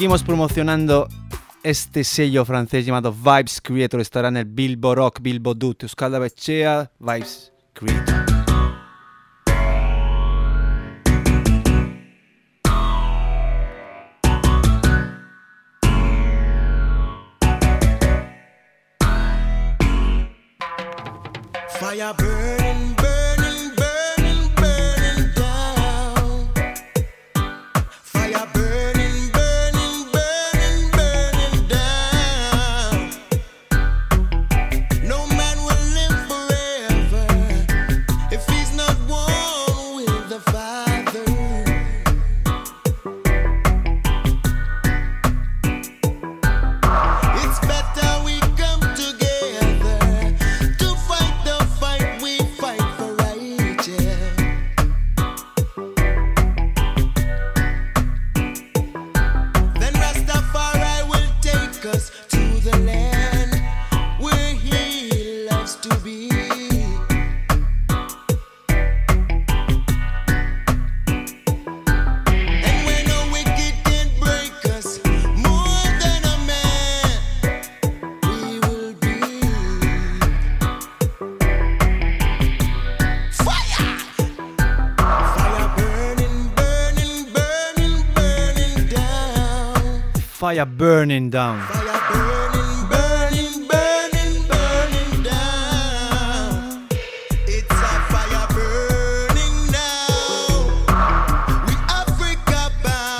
[0.00, 1.08] Seguimos promocionando
[1.62, 4.00] este sello francés llamado Vibes Creator.
[4.00, 8.30] Estará en el Bilbo Rock, Bilbo Dut, Euskal Bechea, Vibes Creator.
[90.50, 91.60] Fire burning, down.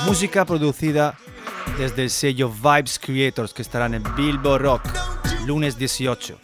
[0.05, 1.15] Música producida
[1.77, 4.83] desde el sello Vibes Creators que estarán en Bilbo Rock
[5.45, 6.37] lunes 18.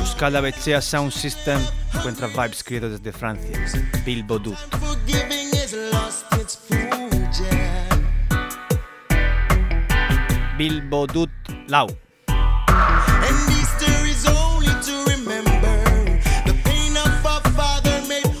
[0.00, 1.58] Buscad la Sound System,
[1.94, 3.58] encuentra Vibes Creators desde Francia.
[4.04, 4.58] Bilbo Dut.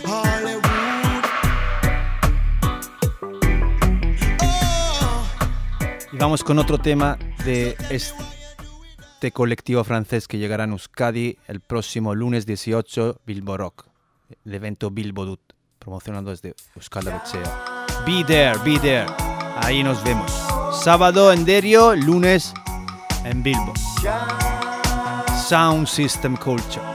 [0.06, 1.24] Hollywood.
[4.40, 5.26] Oh,
[6.12, 12.14] Y vamos con otro tema de este colectivo francés que llegará en Euskadi el próximo
[12.14, 13.86] lunes 18, Bilbo Rock,
[14.44, 15.40] el evento Bilbo Dut,
[15.80, 17.86] promocionando desde Euskal Bechea.
[18.06, 19.06] Be there, be there.
[19.56, 20.63] Ahí nos vemos.
[20.82, 22.52] Sábado en Derio, lunes
[23.24, 23.72] en Bilbo.
[25.48, 26.93] Sound System Culture.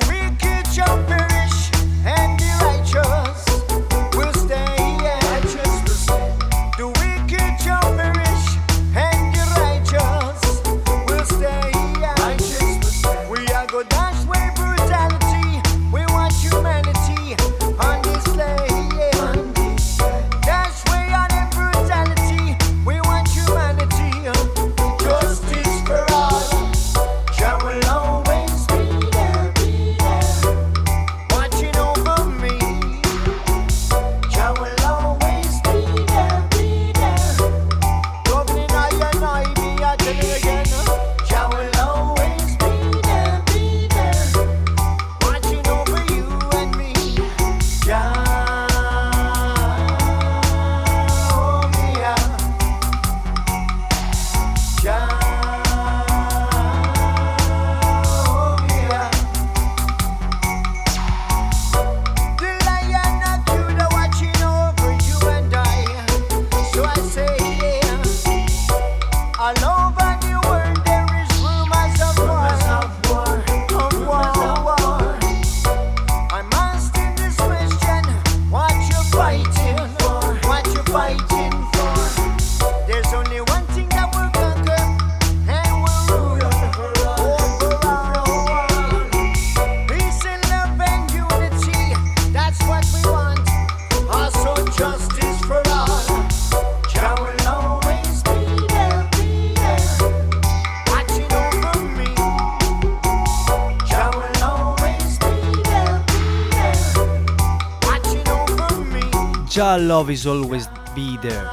[109.79, 111.47] Love is always be there.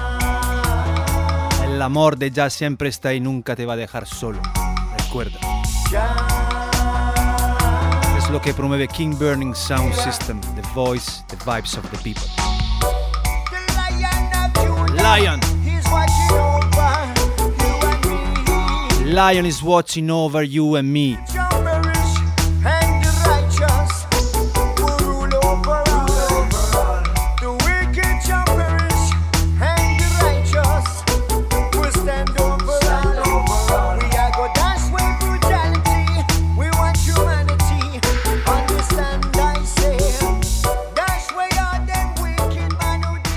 [1.65, 4.41] El amor de Jah siempre está y nunca te va a dejar solo.
[4.99, 5.39] Recuerda.
[8.17, 12.27] Es lo que promueve King Burning Sound System, the voice, the vibes of the people.
[14.97, 15.41] Lion.
[19.05, 21.17] Lion is watching over you and me.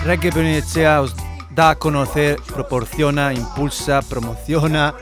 [0.09, 1.13] Reggae Benechea os
[1.53, 4.95] da a conocer, proporciona, impulsa, promociona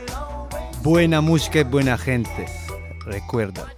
[0.84, 2.46] buena música y buena gente.
[3.06, 3.74] Recuerda,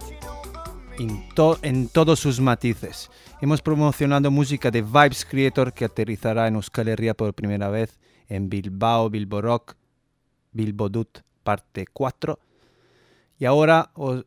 [0.98, 3.12] en, to- en todos sus matices.
[3.40, 8.50] Hemos promocionado música de Vibes Creator que aterrizará en Euskal Herria por primera vez en
[8.50, 9.76] Bilbao, Bilbo Rock,
[10.50, 12.40] Bilbo Dut, parte 4.
[13.38, 14.24] Y ahora os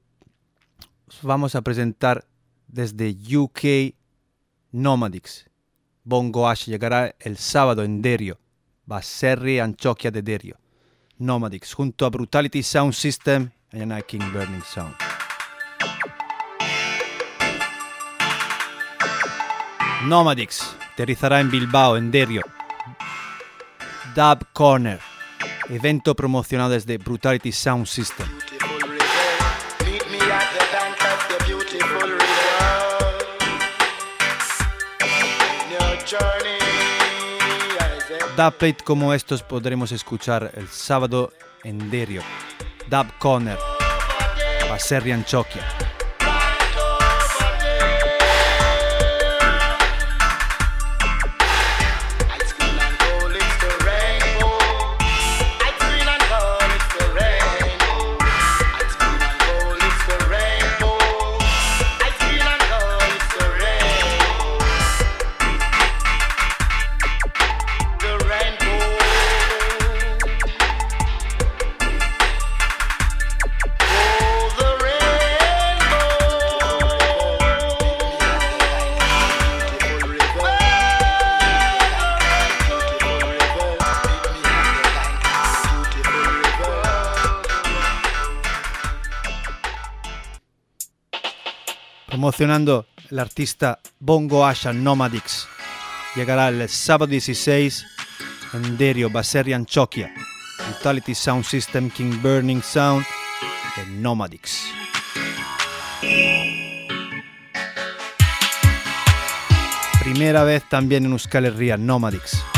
[1.22, 2.26] vamos a presentar
[2.70, 3.94] desde UK
[4.72, 5.50] Nomadics.
[6.06, 8.38] Bongo Ash llegará el sábado en Derio,
[8.86, 10.60] Baserri Anchoquia de Derio.
[11.18, 14.94] Nomadics junto a Brutality Sound System y a Night King Burning Sound.
[20.06, 22.42] Nomadics aterrizará en Bilbao, en Derio.
[24.14, 25.00] Dub Corner,
[25.70, 28.28] evento promocionado desde Brutality Sound System.
[38.36, 41.32] Dubplate como estos podremos escuchar el sábado
[41.64, 42.24] en Derio.
[42.90, 43.58] Dub Corner,
[44.68, 45.62] Baserri Anchoquia.
[92.24, 95.46] Promocionando el artista Bongo Asha Nomadix.
[96.16, 97.86] Llegará el sábado 16
[98.54, 100.14] en Derio, Baserri, Antioquia.
[100.70, 103.06] Brutality Sound System, King Burning Sound
[103.76, 104.68] de Nomadix.
[110.02, 112.53] Primera vez también en Euskal Herria, Nomadix.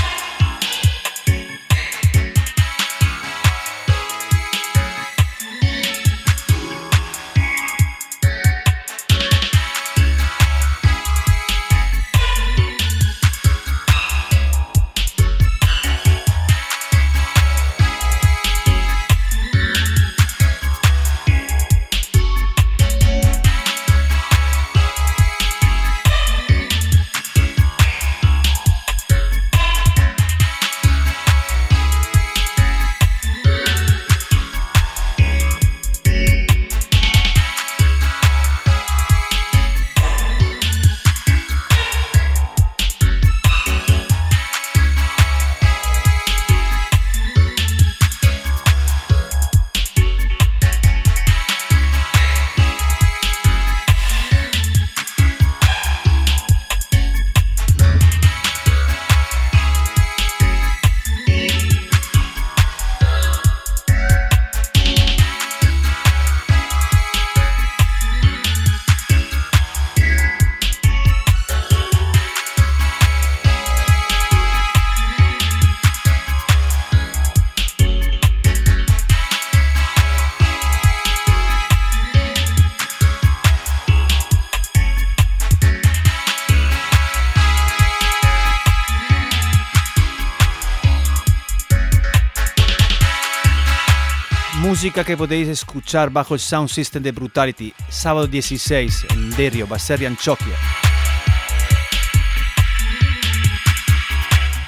[94.86, 100.06] Música que podéis escuchar bajo el sound system de Brutality, sábado 16 en Derio, Baserri,
[100.06, 100.54] Antioquia.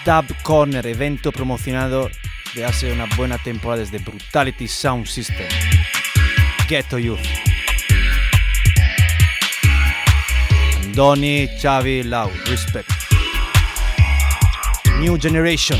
[0.03, 2.09] Dub Corner, evento promocionado
[2.55, 5.47] de hace una buena temporada desde Brutality Sound System.
[6.67, 7.19] Ghetto Youth.
[10.83, 12.89] Andoni, Xavi, Lau, respect.
[14.99, 15.79] New Generation.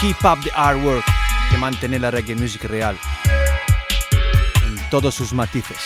[0.00, 1.17] Keep up the artwork
[1.50, 2.98] que mantener la reggae music real
[4.66, 5.78] en todos sus matices.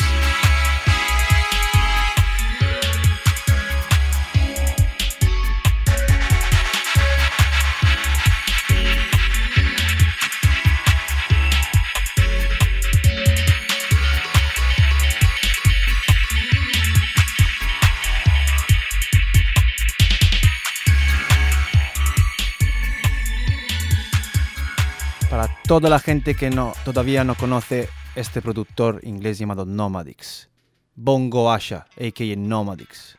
[25.80, 30.50] Toda la gente que no, todavía no conoce este productor inglés llamado Nomadix.
[30.94, 32.36] Bongo Asha, a.k.a.
[32.36, 33.16] Nomadix.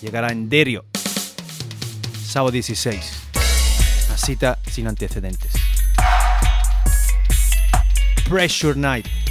[0.00, 0.84] Llegará en Derio,
[2.24, 3.22] sábado 16.
[4.06, 5.52] Una cita sin antecedentes.
[8.28, 9.29] Pressure Night.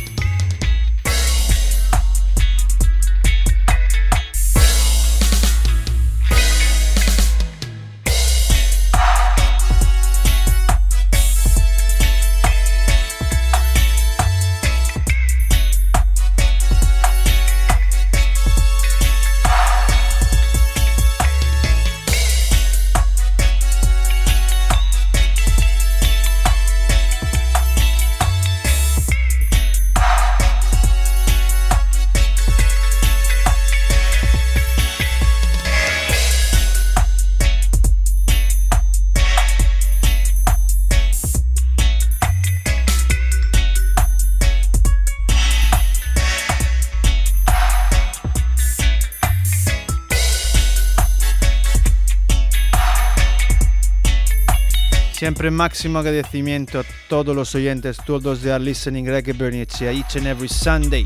[55.40, 60.18] Siempre máximo agradecimiento a todos los oyentes, todos de are listening Reggae Bernice, a each
[60.18, 61.06] and every Sunday,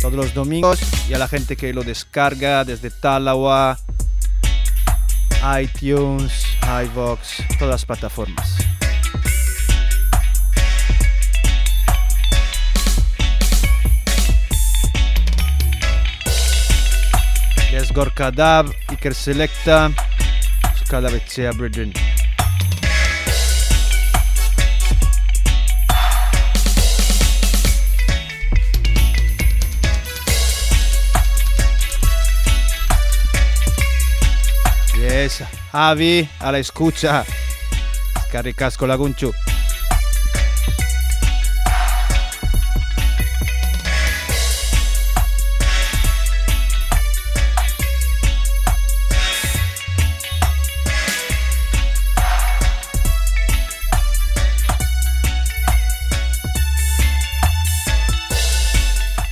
[0.00, 3.78] todos los domingos, y a la gente que lo descarga desde Talawa,
[5.60, 8.56] iTunes, iVox, todas las plataformas.
[17.70, 19.92] Les Gorka Dab, Iker Selecta,
[20.82, 21.52] Skala Vecea
[35.72, 37.24] Avi, a la escucha.
[38.32, 39.32] Caricasco Lagunchu.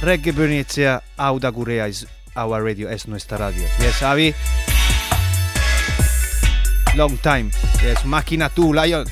[0.02, 2.06] Reggae Venecia, Auda Gurea es
[2.36, 3.64] our radio, es nuestra radio.
[3.80, 4.34] Yes, Avi.
[6.96, 7.50] Long time.
[7.82, 9.04] Yes, máquina tú, Lion.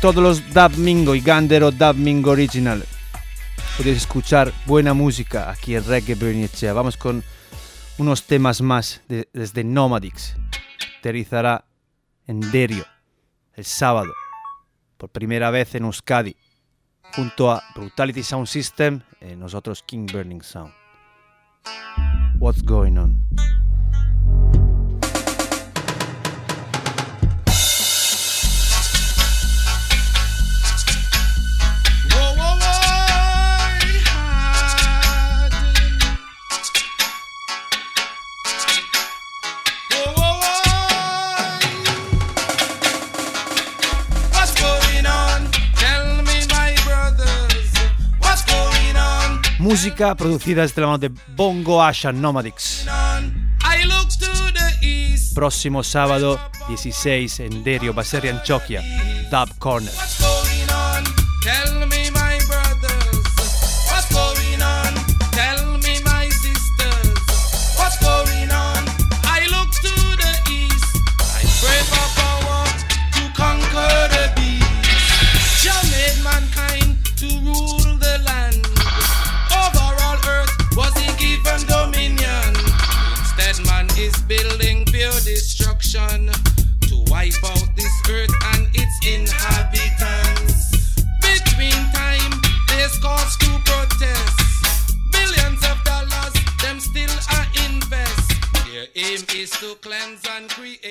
[0.00, 2.84] Todos los Dub Mingo y Gandero Dub Mingo Original.
[3.76, 6.72] Podéis escuchar buena música aquí en Reggae Bernicea.
[6.72, 7.22] Vamos con
[7.98, 10.34] unos temas más de- desde Nomadics.
[10.98, 11.64] Aterrizará
[12.26, 12.84] en Derio
[13.54, 14.12] el sábado,
[14.96, 16.36] por primera vez en Euskadi,
[17.14, 20.72] junto a Brutality Sound System y nosotros King Burning Sound.
[22.38, 23.24] What's going on?
[49.62, 52.84] Música producida desde la mano de Bongo Asha Nomadics.
[55.36, 58.82] Próximo sábado 16 en Derio, va a ser Antioquia,
[59.30, 59.92] Dub Corner.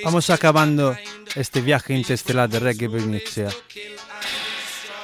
[0.03, 0.95] Vamos acabando
[1.35, 3.49] este viaje interestelar de Reggae Bernicea.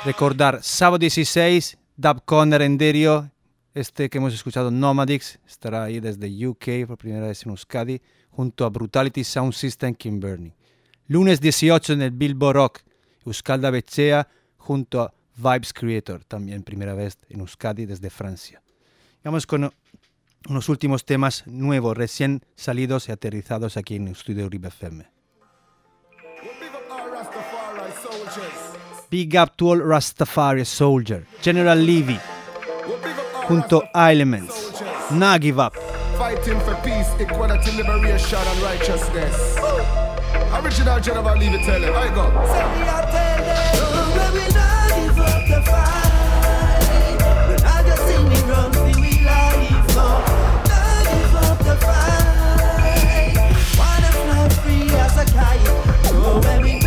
[0.06, 3.32] Recordar, sábado 16, Dub Corner en Derio.
[3.74, 8.66] Este que hemos escuchado, Nomadics, estará ahí desde UK por primera vez en Euskadi, junto
[8.66, 10.56] a Brutality Sound System Kim Bernie.
[11.08, 12.80] Lunes 18 en el Bilbo Rock,
[13.26, 18.62] Euskalda Bechea, junto a Vibes Creator, también primera vez en Euskadi desde Francia.
[19.24, 19.72] Vamos con
[20.50, 25.06] unos últimos temas nuevos, recién salidos y aterrizados aquí en el estudio Uribe FM.
[29.10, 32.20] Big up to all Rastafari Soldier, General Levy,
[33.48, 35.74] junto a Elements, Nah Give Up.
[36.18, 39.56] Fighting for peace, equality, liberation, and righteousness.
[40.62, 41.94] Original General, leave it, tell him.
[41.96, 42.28] I go.
[51.68, 53.34] wanna fly,
[53.78, 56.08] wanna fly free as a kite.
[56.08, 56.87] So when we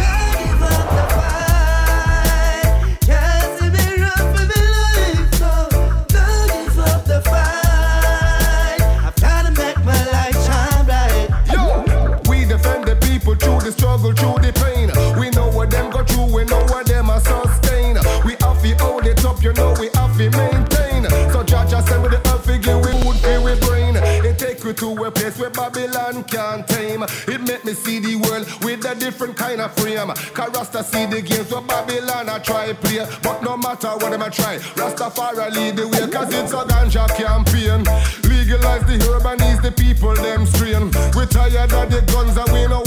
[25.61, 27.03] Babylon can't tame.
[27.29, 30.09] It make me see the world with a different kind of frame.
[30.33, 33.05] Cause Rasta see the games where Babylon I try play.
[33.23, 36.09] But no matter what them I try, Rastafari lead the way.
[36.09, 37.85] Cause it's a ganja campaign.
[38.25, 40.87] Legalize the herb and ease the people them strain.
[41.13, 42.81] We tired of the guns and we no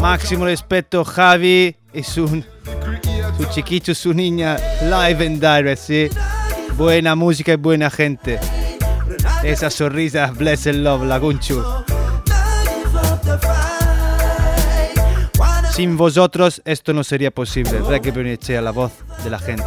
[0.00, 6.08] Máximo respeto, Javi y su, su chiquito, su niña, live and direct, sí.
[6.74, 8.40] Buena música y buena gente.
[9.42, 11.62] Esa sonrisa, bless and love, la Gunchu.
[15.74, 17.80] Sin vosotros esto no sería posible.
[17.86, 19.64] Reggae Bernicea, la voz de la gente.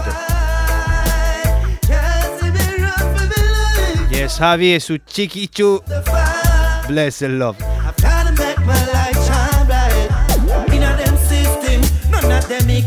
[4.09, 5.81] Yes, Javi y su chiquichu,
[6.87, 7.72] bless and love.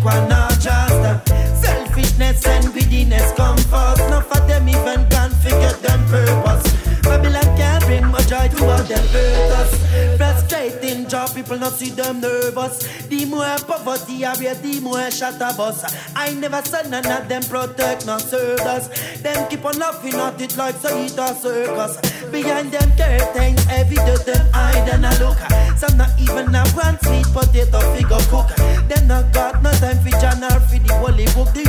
[0.07, 0.97] Them not just
[1.65, 4.03] selfishness and greediness come first.
[4.09, 6.67] None of them even can figure them purpose.
[7.03, 10.16] Babylon can't bring much joy to all them job,
[11.47, 12.83] people not see them nervous.
[13.07, 15.85] The more poverty I read, the more shatter bus.
[16.17, 18.89] I never said none of them protect, not serve us.
[19.23, 22.01] Them keep on laughing at it like so it a circus.
[22.33, 25.39] Behind them curtains, every day them hide and a look.
[25.79, 28.49] Some not even have one sweet potato figure cook.
[28.89, 31.53] Them not got no time for for the holy book.
[31.55, 31.63] The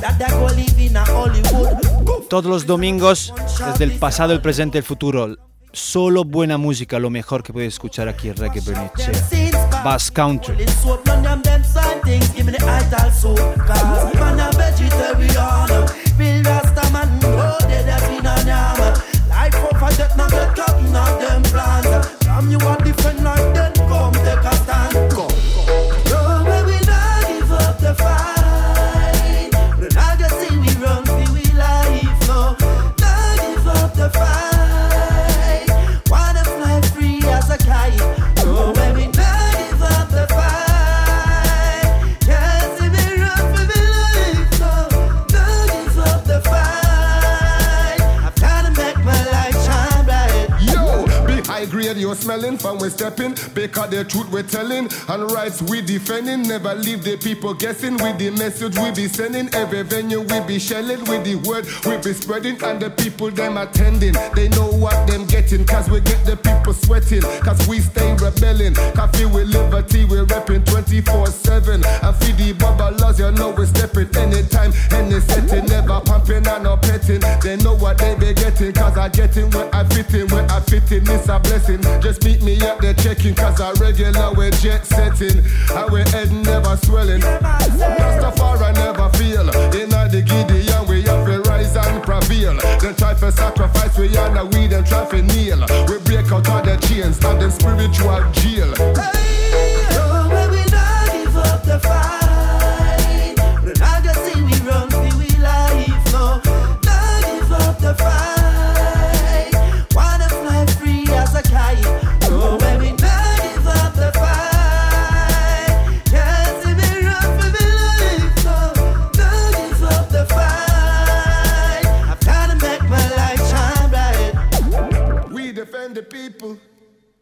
[0.00, 2.28] that they go live in a Hollywood.
[2.28, 5.36] Todos los domingos, desde el pasado, el presente el futuro.
[5.76, 9.82] Solo buena música, lo mejor que puedes escuchar aquí en Reggae Bernicea.
[9.84, 10.56] Bass Country.
[52.96, 53.34] Stepping.
[53.54, 56.42] Because the truth we're telling and rights we defending.
[56.42, 59.52] Never leave the people guessing with the message we be sending.
[59.54, 62.56] Every venue we be shelling with the word we be spreading.
[62.64, 65.64] And the people them attending, they know what them getting.
[65.66, 67.22] Cause we get the people sweating.
[67.44, 68.74] Cause we stay rebelling.
[68.94, 71.84] Coffee with liberty, we repping 24 7.
[71.84, 75.66] And feed the bubblers, you know we stepping anytime, any setting.
[75.66, 77.20] Never pumping and no petting.
[77.42, 78.72] They know what they be getting.
[78.72, 81.08] Cause I getting where I fit in, where I fit in.
[81.10, 81.82] It's a blessing.
[82.00, 83.34] Just meet me up there checking.
[83.34, 85.42] Cause I regular we jet setting.
[85.74, 87.20] And we head never swelling.
[87.20, 89.48] Rastafari never feel.
[89.74, 92.56] In the Gideon, we have to rise and prevail.
[92.80, 95.60] Then try for sacrifice, we now we then try for kneel.
[95.88, 98.72] We break out all the chains and them spiritual jail.
[98.78, 99.35] No,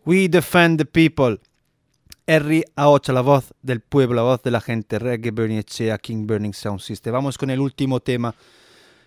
[0.06, 1.38] We defend the people.
[2.26, 4.98] Harry Aocha, la voz del pueblo, la voz de la gente.
[4.98, 7.12] Reggae Burning Echea, King Burning Sound System.
[7.12, 8.34] Vamos con el último tema.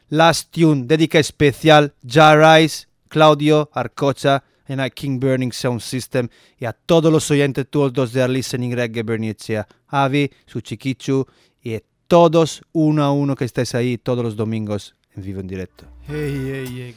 [0.09, 1.93] Last Tune, dedica especial.
[2.05, 6.29] Jarais, Claudio, Arcocha, en a King Burning Sound System.
[6.59, 9.67] Y a todos los oyentes, todos los de Listening Reggae Burning Echea.
[9.87, 11.25] Avi, su chiquichu.
[11.61, 15.47] Y a todos, uno a uno que estáis ahí todos los domingos en vivo en
[15.47, 15.85] directo.
[16.07, 16.95] Hey, hey, hey.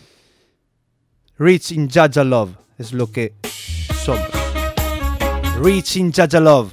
[1.39, 3.35] Rich in Jaja Love es lo que
[5.61, 6.73] Rich in Jaja Love.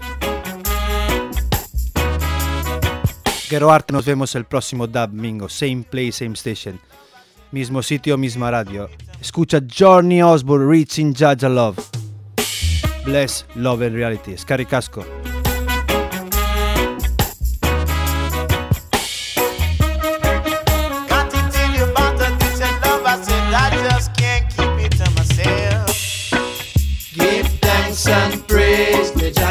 [3.49, 5.49] Gero Arte, nos vemos el próximo domingo.
[5.49, 6.79] Same place, same station.
[7.51, 8.89] Mismo sitio, misma radio.
[9.19, 11.77] Escucha Johnny Osborne, Rich in Jaja Love.
[13.05, 14.37] Bless, Love and Reality.
[14.37, 15.05] Scaricasco.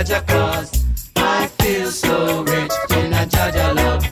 [0.06, 0.84] Jaja cause
[1.16, 4.04] I feel so rich in a Jaja love.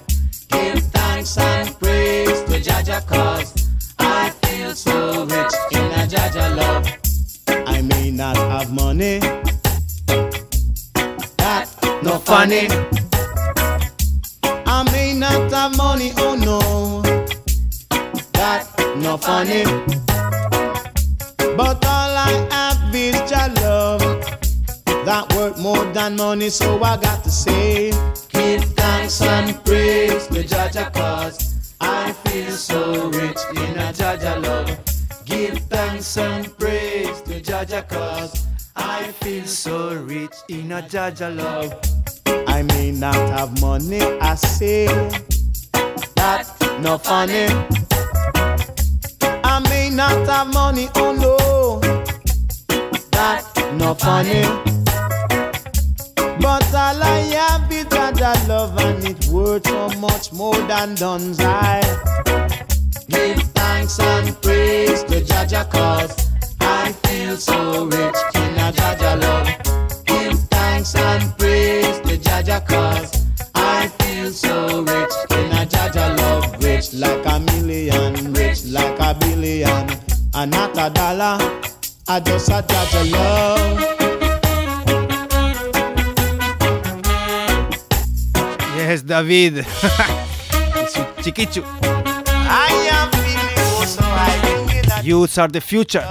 [0.48, 3.54] Give thanks and praise to Jaja cause
[4.00, 6.88] I feel so rich in a Jaja love.
[7.68, 9.20] I may not have money.
[11.38, 11.68] That
[12.02, 12.66] No funny,
[14.66, 16.10] I may not have money.
[16.16, 17.02] Oh no.
[18.32, 18.66] That
[18.96, 20.03] no funny.
[25.04, 27.90] That worth more than money, so I got to say.
[28.30, 34.78] give thanks and praise to Jaja cause I feel so rich in a Jaja love.
[35.26, 41.74] Give thanks and praise to Jaja cause I feel so rich in a Jaja love.
[42.48, 44.86] I may not have money, I say
[46.16, 46.48] that
[46.80, 47.46] no funny.
[49.44, 51.80] I may not have money, oh no,
[53.10, 53.44] that
[53.76, 54.44] no funny.
[56.44, 61.40] But all I have is that love, and it worth so much more than duns
[61.40, 61.80] I.
[63.08, 66.28] Give thanks and praise to Jaja cause
[66.60, 70.04] I feel so rich in a Jaja love.
[70.04, 76.62] Give thanks and praise to Jaja cause I feel so rich in a Jaja love.
[76.62, 79.88] Rich like a million, rich like a billion,
[80.34, 81.38] and not a dollar.
[82.06, 84.13] I just a of love.
[88.86, 89.64] Yes, David.
[91.16, 91.62] Y chiquichu.
[91.62, 96.04] I am feeling oh so that Youths are the future.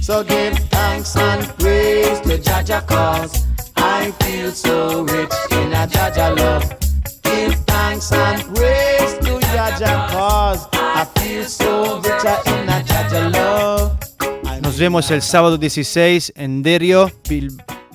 [0.00, 3.46] So give thanks and Praise to Jaja cause
[3.76, 6.64] I feel so rich in a Jaja love.
[7.22, 14.60] Give thanks and praise to Jaja cause I feel so richer in a Jaja love.
[14.60, 17.12] Nos vemos el sábado 16 en Derio,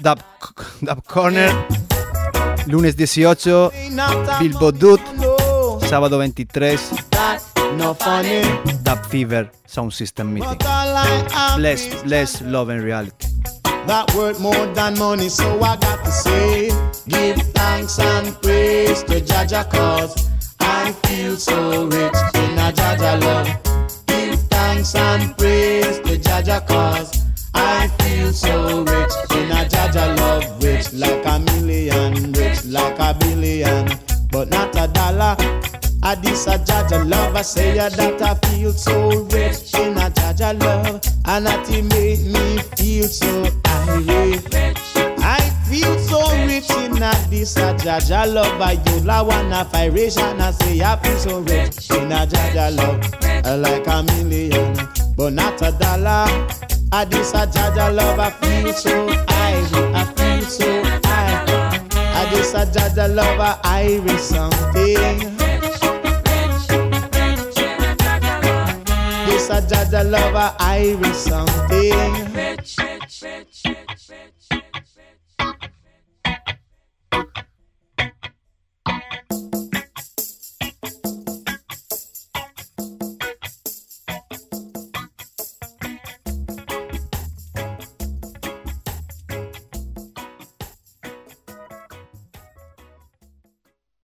[0.02, 0.20] Dub,
[0.80, 1.86] Dub Corner.
[2.68, 3.72] Lunes 18,
[4.39, 5.02] Bilbo Dut.
[5.89, 6.77] Sábado 23,
[7.10, 7.41] That.
[8.84, 10.57] Dub Fever Sound System Meeting.
[11.56, 13.27] Bless, bless, love and reality.
[13.88, 16.69] that worth more than money, so I got to say,
[17.07, 20.30] give thanks and praise to Jaja cause
[20.60, 23.48] I feel so rich in a Jaja love.
[24.07, 30.64] Give thanks and praise to Jaja cause I feel so rich in a Jaja love,
[30.64, 33.98] rich like a million, rich like a billion,
[34.32, 35.36] but not a dollar.
[36.03, 40.10] I this a Jaja love, I say ya that I feel so rich in a
[40.11, 44.45] Jaja love, and that it make me feel so irate.
[45.19, 50.40] I feel so rich in a this a Jaja love, I you la wanna vibration,
[50.40, 54.76] I say I feel so rich in a Jaja love, like a million,
[55.15, 56.48] but not a dollar.
[56.89, 59.59] I this a Jaja love, I feel so high,
[59.93, 61.43] I feel so high.
[61.91, 65.19] I this a Jaja love, I Irish something.
[69.26, 72.27] This a Jaja love, I Irish something.